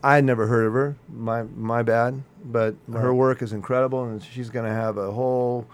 [0.04, 0.96] I had never heard of her.
[1.14, 5.66] My my bad, but her work is incredible, and she's going to have a whole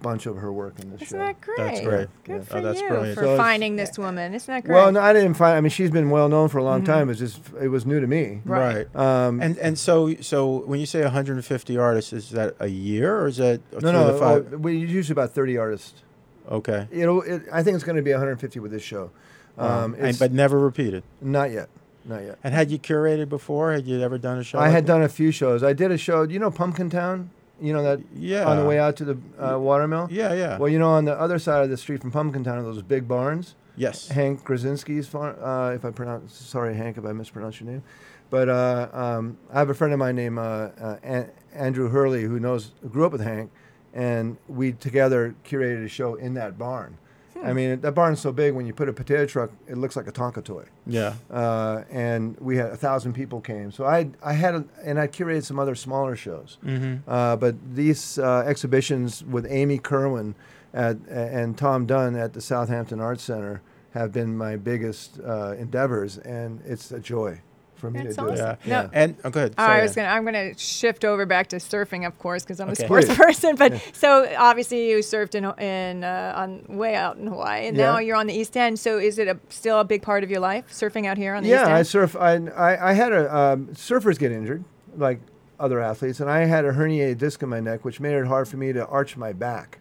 [0.00, 1.24] bunch of her work in this Isn't show.
[1.24, 1.56] that great?
[1.58, 2.08] That's great.
[2.24, 2.42] Good Yeah.
[2.42, 3.14] for Oh, that's you brilliant.
[3.18, 4.34] for So finding this woman.
[4.34, 4.74] Isn't that great?
[4.74, 5.56] Well, no, I didn't find.
[5.56, 7.08] I mean, she's been well known for a long time.
[7.08, 8.40] It's just it was new to me.
[8.44, 8.88] Right.
[8.94, 8.96] right.
[9.26, 13.28] Um, And and so so when you say 150 artists, is that a year or
[13.28, 14.54] is that no, no, the five?
[14.54, 16.02] uh, we usually about thirty artists.
[16.50, 16.88] okay.
[16.92, 19.10] You know, it, I think it's going to be 150 with this show.
[19.58, 21.02] Um, Um, and, but never repeated.
[21.20, 21.68] not yet,
[22.04, 22.38] not yet.
[22.44, 23.72] And had you curated before?
[23.72, 24.58] Had you ever done a show?
[24.58, 24.92] I like had that?
[24.92, 25.62] done a few shows.
[25.62, 26.22] I did a show.
[26.22, 27.30] You know, Pumpkin Town.
[27.60, 28.44] You know that Yeah.
[28.46, 30.08] on the way out to the uh, watermill.
[30.10, 30.58] Yeah, yeah.
[30.58, 32.82] Well, you know, on the other side of the street from Pumpkin Town are those
[32.82, 33.54] big barns.
[33.76, 34.08] yes.
[34.08, 35.36] Hank Kraszewski's farm.
[35.40, 37.82] Uh, if I pronounce, sorry, Hank, if I mispronounce your name.
[38.30, 40.42] But uh, um, I have a friend of mine named uh,
[40.80, 43.52] uh, An- Andrew Hurley who knows, who grew up with Hank,
[43.94, 46.98] and we together curated a show in that barn.
[47.42, 48.54] I mean, that barn's so big.
[48.54, 50.64] When you put a potato truck, it looks like a Tonka toy.
[50.86, 51.14] Yeah.
[51.30, 53.70] Uh, and we had a thousand people came.
[53.70, 56.58] So I, I had, a, and I curated some other smaller shows.
[56.64, 57.08] Mm-hmm.
[57.08, 60.34] Uh, but these uh, exhibitions with Amy Kirwin
[60.72, 63.60] at, and Tom Dunn at the Southampton Arts Center
[63.92, 67.40] have been my biggest uh, endeavors, and it's a joy
[67.82, 68.46] for me That's to do awesome.
[68.50, 68.58] it.
[68.64, 68.82] Yeah.
[68.82, 68.90] No.
[68.92, 69.54] And oh, good.
[69.58, 70.08] Oh, I was gonna.
[70.08, 72.84] I'm gonna shift over back to surfing, of course, because I'm Okay.
[72.84, 73.16] a sports Please.
[73.18, 73.56] person.
[73.56, 77.98] But so obviously you surfed in in uh, on way out in Hawaii, and now
[77.98, 78.78] you're on the East End.
[78.78, 81.42] So is it a, still a big part of your life, surfing out here on
[81.42, 81.68] the East End?
[81.68, 82.16] Yeah, I surf.
[82.16, 84.64] I, I, I had a um, surfers get injured,
[84.96, 85.20] like
[85.58, 88.46] other athletes, and I had a herniated disc in my neck, which made it hard
[88.48, 89.80] for me to arch my back.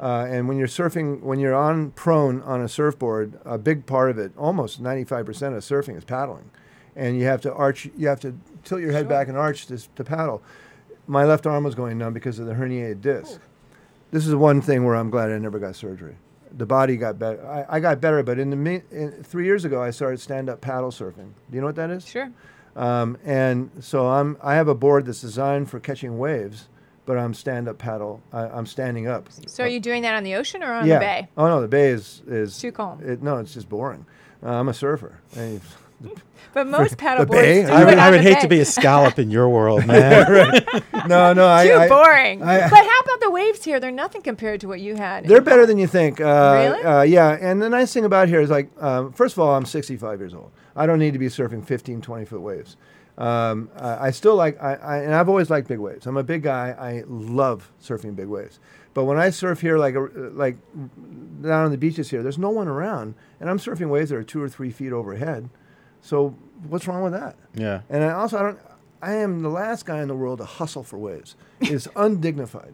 [0.00, 4.10] Uh, and when you're surfing, when you're on prone on a surfboard, a big part
[4.10, 6.50] of it, almost 95% of surfing is paddling,
[6.96, 8.34] and you have to arch, you have to
[8.64, 10.42] tilt your head back and arch to, to paddle.
[11.06, 13.40] My left arm was going numb because of the herniated disc.
[14.10, 16.16] This is one thing where I'm glad I never got surgery.
[16.52, 17.44] The body got better.
[17.46, 20.60] I, I got better, but in the mi- in, three years ago, I started stand-up
[20.60, 21.32] paddle surfing.
[21.50, 22.06] Do you know what that is?
[22.06, 22.30] sure.
[22.76, 26.68] Um, and so I'm I have a board that's designed for catching waves,
[27.04, 28.22] but I'm stand-up paddle.
[28.32, 29.28] I, I'm standing up.
[29.46, 30.94] So are you doing that on the ocean or on yeah.
[30.94, 31.28] the bay?
[31.36, 33.02] Oh no, the bay is is Too calm.
[33.02, 34.06] It, no, it's just boring.
[34.42, 35.20] Uh, I'm a surfer.
[36.54, 37.62] But most paddle the bay?
[37.62, 38.40] boards do I would, it I would hate bay.
[38.42, 40.52] to be a scallop in your world, man.
[41.08, 42.42] no, no, I, Too I, boring.
[42.42, 43.80] I- but how about the waves here?
[43.80, 45.26] They're nothing compared to what you had.
[45.26, 46.20] They're better than you think.
[46.20, 46.84] Uh, Really?
[46.84, 47.38] Uh, yeah.
[47.40, 50.34] And the nice thing about here is like, um, first of all, I'm 65 years
[50.34, 50.50] old.
[50.76, 52.76] I don't need to be surfing 15, 20 foot waves.
[53.18, 56.06] Um, I, I still like, I, I, and I've always liked big waves.
[56.06, 56.70] I'm a big guy.
[56.78, 58.58] I love surfing big waves.
[58.94, 60.56] But when I surf here, like, a, like
[61.40, 64.22] down on the beaches here, there's no one around, and I'm surfing waves that are
[64.22, 65.48] two or three feet overhead.
[66.02, 66.34] So
[66.68, 67.36] what's wrong with that?
[67.54, 67.80] yeah.
[67.88, 68.58] And I also I don't.
[69.00, 71.34] I am the last guy in the world to hustle for waves.
[71.60, 72.72] It's undignified.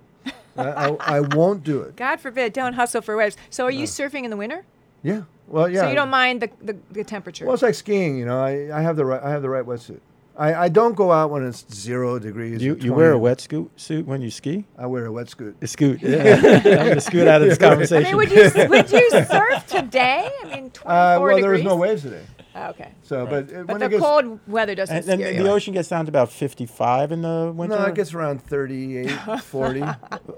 [0.59, 1.97] I, I, I won't do it.
[1.97, 3.37] God forbid, don't hustle for waves.
[3.49, 4.64] So are you surfing in the winter?
[5.03, 5.22] Yeah.
[5.47, 5.83] Well, yeah.
[5.83, 7.47] So you don't mind the, the, the temperature?
[7.47, 8.18] Well, it's like skiing.
[8.18, 10.01] You know, I, I have the right I have the right wetsuit.
[10.37, 12.62] I, I don't go out when it's zero degrees.
[12.62, 13.22] You, you wear a 20.
[13.22, 14.64] wet scoot suit when you ski?
[14.76, 15.57] I wear a wet scoot.
[15.62, 16.01] A scoot.
[16.03, 16.37] Yeah.
[16.45, 18.07] I'm going to scoot out of this conversation.
[18.07, 18.70] I conversation.
[18.70, 20.31] mean, would you would you surf today?
[20.43, 22.22] I mean, 24 Uh, well, there was no waves today.
[22.61, 22.93] Oh, okay.
[23.03, 25.45] So, but uh, But when the it gets cold weather doesn't and then scare the
[25.45, 25.49] you.
[25.51, 27.79] ocean gets down to about 55 in the winter?
[27.79, 29.11] no, it gets around 38,
[29.43, 29.83] 40.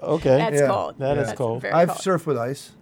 [0.03, 0.37] okay.
[0.39, 0.67] That's Yeah.
[0.67, 0.99] cold.
[0.99, 1.63] That is That's cold.
[1.63, 1.99] very I've cold.
[2.01, 2.73] surfed with ice.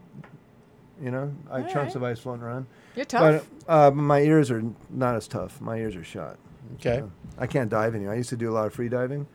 [1.00, 1.96] You know, I have chunks right.
[1.96, 2.66] of ice floating around.
[2.96, 3.46] You're tough.
[3.66, 5.60] But uh, my ears are not as tough.
[5.60, 6.36] My ears are shot.
[6.74, 7.04] Okay.
[7.38, 8.14] I can't dive anymore.
[8.14, 9.26] I used to do a lot of free diving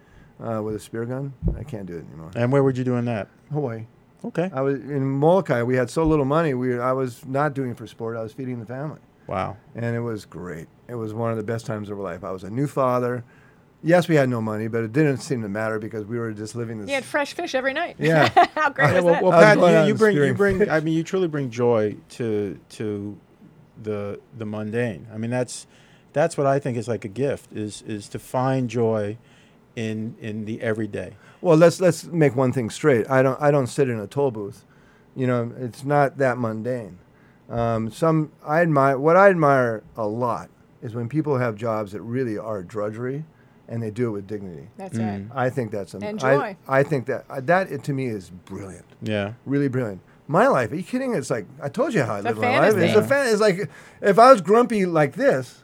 [0.46, 1.32] uh, with a spear gun.
[1.58, 2.32] I can't do it anymore.
[2.36, 3.30] And where were you doing that?
[3.52, 3.86] Hawaii.
[4.26, 4.50] Okay.
[4.54, 5.62] I was in Molokai.
[5.64, 6.54] We had so little money.
[6.54, 8.18] We I was not doing it for sport.
[8.18, 9.58] I was feeding the family, Wow.
[9.76, 10.68] and it was great.
[10.88, 12.24] It was one of the best times of our life.
[12.24, 13.24] I was a new father.
[13.86, 16.56] Yes, we had no money, but it didn't seem to matter because we were just
[16.56, 16.88] living this.
[16.90, 17.96] you had fresh fish every night.
[18.00, 18.30] Yeah.
[18.56, 19.24] How great Yeah, was well, that?
[19.24, 20.70] well I was Pat, you, you bring you bring.
[20.70, 23.18] I mean, you truly bring joy to to
[23.82, 25.08] the the mundane.
[25.14, 25.68] I mean, that's
[26.14, 29.18] that's what I think is like a gift is is to find joy
[29.76, 31.16] in in the everyday.
[31.42, 33.10] Well, let's let's make one thing straight.
[33.10, 34.64] I don't I don't sit in a toll booth.
[35.16, 37.00] You know, it's not that mundane.
[37.54, 40.50] Um, some I admire what I admire a lot
[40.82, 43.26] is when people have jobs that really are drudgery,
[43.68, 44.68] and they do it with dignity.
[44.78, 45.26] That's right.
[45.34, 48.30] I think that's am- And I- I, think that uh, that it, to me is
[48.30, 49.34] brilliant, Yeah.
[49.46, 50.02] really brilliant.
[50.28, 51.14] My life, are you kidding?
[51.14, 52.76] It's like I told you how I live my life.
[52.76, 53.00] It's fantasy.
[53.00, 53.28] a fan.
[53.32, 53.70] It's like
[54.02, 55.64] if I was grumpy like this,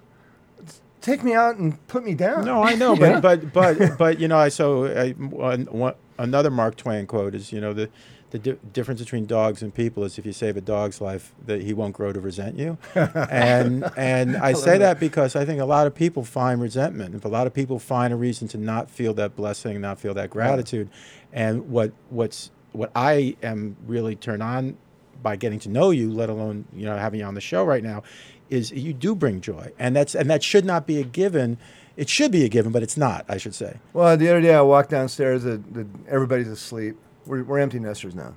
[1.02, 2.46] take me out and put me down.
[2.46, 6.52] No, I know, but but but but you know, I so I, one, one, another
[6.52, 7.90] Mark Twain quote is you know the
[8.32, 11.62] the di- difference between dogs and people is if you save a dog's life that
[11.62, 15.66] he won't grow to resent you, and and I say that because I think a
[15.66, 17.16] lot of people find resentment.
[17.16, 20.14] If a lot of people find a reason to not feel that blessing, not feel
[20.14, 20.90] that gratitude,
[21.34, 24.78] and what what's what I am really turned on
[25.22, 27.84] by getting to know you, let alone you know having you on the show right
[27.84, 28.04] now,
[28.50, 31.58] is you do bring joy, and that's and that should not be a given.
[31.98, 33.26] It should be a given, but it's not.
[33.28, 33.80] I should say.
[33.92, 35.44] Well, the other day I walked downstairs.
[35.44, 36.98] The, the, everybody's asleep.
[37.30, 38.34] We're, we're empty nesters now.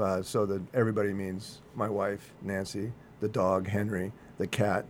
[0.00, 4.86] Uh, so that everybody means my wife, Nancy, the dog, Henry, the cat,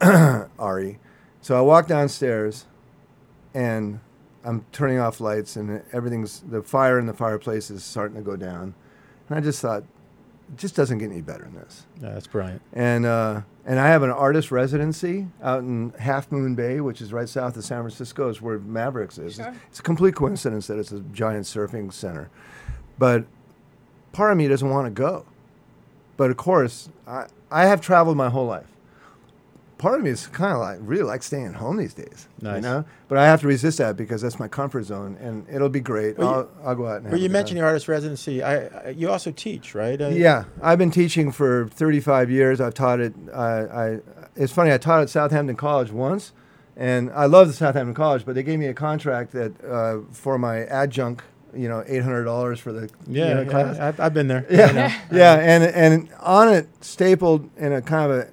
[0.00, 0.98] Ari.
[1.42, 2.66] So I walk downstairs
[3.54, 4.00] and
[4.44, 8.34] I'm turning off lights and everything's, the fire in the fireplace is starting to go
[8.36, 8.74] down.
[9.28, 9.84] And I just thought,
[10.48, 12.60] it just doesn't get any better than this Yeah, that's brilliant.
[12.72, 17.12] and uh, and I have an artist residency out in Half Moon Bay, which is
[17.12, 19.36] right south of San Francisco, is where Mavericks is.
[19.36, 19.54] Sure.
[19.68, 22.28] It's a complete coincidence that it's a giant surfing center,
[23.02, 23.24] but
[24.12, 25.24] part of me doesn't want to go.
[26.16, 28.68] But of course, I I have traveled my whole life.
[29.76, 32.62] Part of me is kind of like really like staying home these days, you Nice.
[32.62, 32.84] know.
[33.08, 36.16] But I have to resist that because that's my comfort zone, and it'll be great.
[36.16, 36.28] Well,
[36.62, 37.06] I'll, I'll go out and.
[37.06, 38.40] have Well, you mentioned the artist residency.
[38.40, 40.00] I, I you also teach, right?
[40.00, 42.60] Uh, Yeah, I've been teaching for 35 years.
[42.60, 43.14] I've taught it.
[43.34, 43.48] I,
[43.84, 43.98] I
[44.36, 44.70] it's funny.
[44.72, 46.32] I taught at Southampton College once,
[46.76, 50.38] and I love the Southampton College, but they gave me a contract that uh, for
[50.38, 51.24] my adjunct,
[51.54, 53.78] you know, eight hundred dollars for the Yeah, you know, yeah, class.
[53.78, 54.46] I've, I've been there.
[54.50, 54.72] Yeah,
[55.12, 58.28] yeah, and and on it, stapled in a kind of a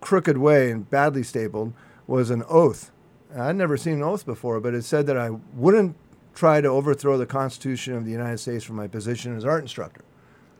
[0.00, 1.72] crooked way and badly stapled,
[2.06, 2.90] was an oath,
[3.36, 5.96] I'd never seen an oath before, but it said that I wouldn't
[6.34, 10.02] try to overthrow the Constitution of the United States from my position as art instructor.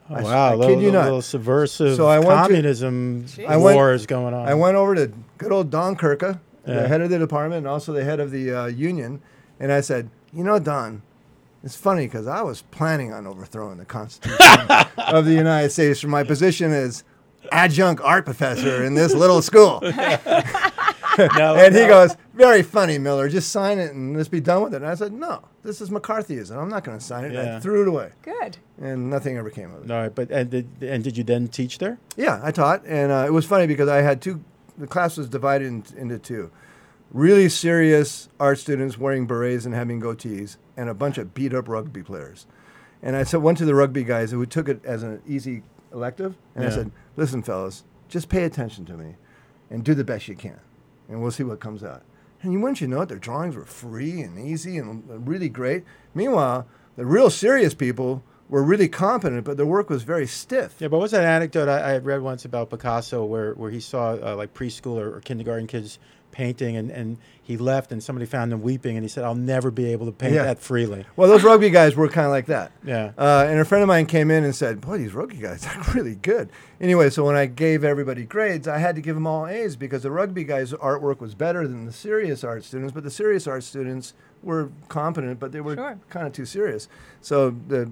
[0.08, 1.04] I s- Oh, wow, I little, kid you little, not.
[1.04, 4.46] little subversive So I went to- communism I went- wars going on.
[4.48, 6.82] I went over to good old Don Kirka, Yeah.
[6.82, 9.20] the head of the department and also the head of the uh, union,
[9.60, 11.02] and I said, "You know, Don,
[11.64, 14.38] it's funny because I was planning on overthrowing the Constitution
[14.98, 17.02] of the United States from my position as
[17.50, 19.82] adjunct art professor in this little school."
[21.36, 21.88] No, And he no.
[21.88, 23.28] goes, "Very funny, Miller.
[23.28, 25.88] Just sign it and let's be done with it." And I said, "No, this is
[25.88, 26.56] McCarthyism.
[26.60, 28.56] I'm not going to sign it." And I threw it away, Good.
[28.80, 29.90] and nothing ever came of it.
[29.92, 31.98] All right, but and did, and did you then teach there?
[32.16, 34.42] Yeah, I taught, and uh, it was funny because I had two.
[34.76, 36.50] The class was divided in, into two:
[37.12, 42.02] really serious art students wearing berets and having goatees, and a bunch of beat-up rugby
[42.02, 42.46] players.
[43.02, 45.62] And I said, went to the rugby guys who took it as an easy
[45.92, 49.14] elective, and I said, "Listen, fellas, just pay attention to me,
[49.70, 50.58] and do the best you can,
[51.08, 52.02] and we'll see what comes out."
[52.42, 55.84] And you wouldn't you know it, their drawings were free and easy and really great.
[56.14, 56.66] Meanwhile,
[56.96, 60.76] the real serious people were really competent, but their work was very stiff.
[60.78, 63.80] Yeah, but what's that anecdote I, I had read once about Picasso where, where he
[63.80, 65.98] saw uh, like preschool or, or kindergarten kids
[66.34, 69.70] painting and, and he left and somebody found him weeping and he said, I'll never
[69.70, 70.42] be able to paint Yeah.
[70.44, 71.06] that freely.
[71.14, 72.72] Well, those rugby guys were kind of like that.
[72.84, 73.12] Yeah.
[73.16, 75.92] Uh, and a friend of mine came in and said, "Boy, these rugby guys are
[75.94, 79.46] really good." Anyway, so when I gave everybody grades, I had to give them all
[79.46, 82.92] A's because the rugby guys' artwork was better than the serious art students.
[82.92, 85.98] But the serious art students were competent, but they were Sure.
[86.10, 86.88] kind of too serious.
[87.20, 87.90] So the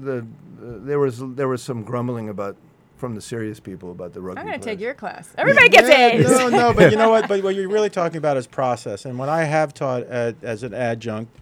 [0.00, 0.26] the,
[0.60, 2.56] the there was there was some grumbling about
[2.96, 4.40] from the serious people about the rugby.
[4.40, 5.30] I'm going to take your class.
[5.36, 6.30] Everybody gets Yeah, A's.
[6.30, 7.28] No, no, but you know what?
[7.28, 9.04] But what you're really talking about is process.
[9.04, 11.36] And when I have taught at, as an adjunct,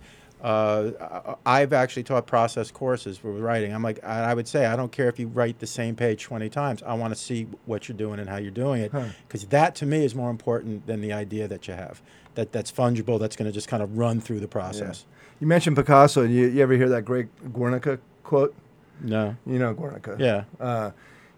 [0.44, 3.72] uh, I've actually taught process courses for writing.
[3.72, 6.22] I'm like, I I would say, I don't care if you write the same page
[6.24, 6.82] 20 times.
[6.82, 8.92] I want to see what you're doing and how you're doing it,
[9.26, 12.02] because that to me is more important than the idea that you have.
[12.34, 13.18] That that's fungible.
[13.18, 15.06] That's going to just kind of run through the process.
[15.40, 16.22] You mentioned Picasso.
[16.22, 18.54] You, you ever hear that great Guernica quote?
[19.00, 19.36] No.
[19.46, 20.16] You know Guernica.
[20.18, 20.44] Yeah.
[20.60, 20.90] Uh,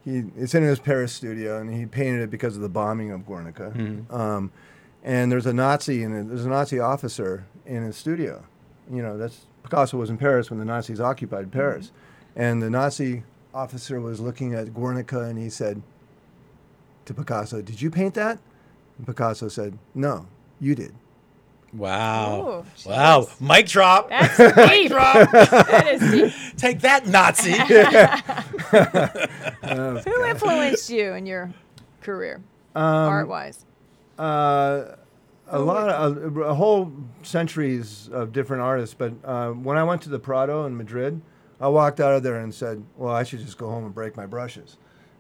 [0.07, 3.27] he it's in his Paris studio, and he painted it because of the bombing of
[3.27, 3.73] Guernica.
[3.77, 4.15] Mm-hmm.
[4.15, 4.53] Um,
[5.03, 8.45] and there's a Nazi and there's a Nazi officer in his studio.
[8.91, 11.91] You know, that's Picasso was in Paris when the Nazis occupied Paris,
[12.37, 15.83] and the Nazi officer was looking at Guernica, and he said
[17.05, 18.39] to Picasso, "Did you paint that?"
[18.99, 20.29] And Picasso said, "No,
[20.61, 20.95] you did."
[21.73, 22.65] Wow.
[22.87, 23.23] Ooh, wow.
[23.23, 23.41] jeez.
[23.41, 24.09] Mic drop.
[24.09, 24.91] That's deep.
[24.91, 26.33] that is deep.
[26.57, 27.53] Take that, Nazi.
[30.05, 31.53] Who influenced you in your
[32.01, 32.41] career,
[32.75, 33.65] Um, art wise?
[34.19, 34.97] Uh,
[35.49, 36.93] a lot, of, a, a whole
[37.23, 38.95] centuries of different artists.
[38.95, 41.21] But uh, when I went to the Prado in Madrid,
[41.61, 44.17] I walked out of there and said, "Well, I should just go home and break
[44.17, 44.77] my brushes."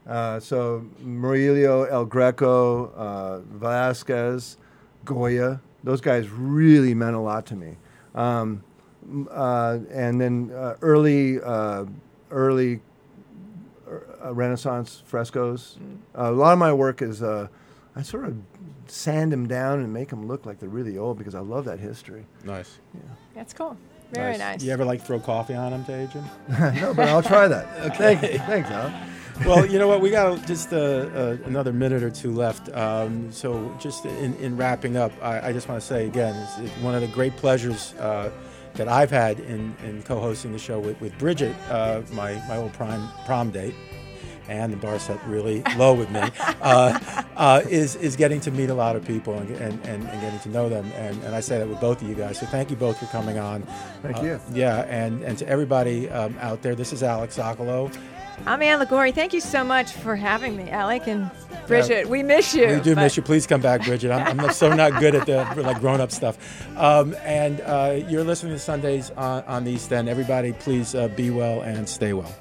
[0.07, 4.57] Uh, so Murillo, El Greco, uh, Velasquez,
[5.05, 7.77] Goya, those guys really meant a lot to me.
[8.15, 8.63] Um,
[9.31, 11.85] uh, and then uh, early, uh,
[12.31, 12.81] early
[14.25, 15.79] uh, Renaissance frescoes.
[16.17, 17.49] Uh, a lot of my work is uh,
[17.95, 18.37] I sort of
[18.87, 21.79] sand them down and make them look like they're really old because I love that
[21.79, 22.25] history.
[22.45, 22.79] nice.
[22.95, 23.01] Yeah.
[23.35, 23.77] That's cool.
[24.13, 24.63] Very nice.
[24.63, 26.25] You ever like throw coffee on them to age them?
[26.81, 27.97] no, but I'll try that.
[27.97, 28.39] Thank you.
[28.39, 28.93] Thanks, Al.
[29.45, 30.01] well, you know what?
[30.01, 32.69] We got just uh, uh, another minute or two left.
[32.75, 36.59] Um, so, just in, in wrapping up, I, I just want to say again, it's,
[36.59, 38.31] it's one of the great pleasures uh,
[38.77, 42.73] that I've had in, in co-hosting the show with, with Bridget, uh, my my old
[42.73, 43.75] prime prom date.
[44.49, 46.21] And the bar set really low with me.
[46.63, 47.01] Uh,
[47.37, 50.39] uh, is is getting to meet a lot of people and, and, and, and getting
[50.39, 52.39] to know them, and, and I say that with both of you guys.
[52.39, 53.63] So thank you both for coming on.
[54.03, 54.41] Thank Uh, you.
[54.53, 57.93] Yeah, and, and to everybody um, out there, this is Alex Sokolow.
[58.45, 59.13] I'm Ann Liguori.
[59.13, 61.31] Thank you so much for having me, Alec and
[61.67, 62.09] Bridget.
[62.09, 62.67] we miss you.
[62.69, 63.23] We do but- miss you.
[63.23, 64.13] Please come back, Bridget.
[64.13, 66.37] I'm, I'm so not good at the like grown up stuff.
[66.77, 70.09] Um, and uh, you're listening to Sundays on, on the East End.
[70.09, 72.33] Everybody, please uh, be well and stay well.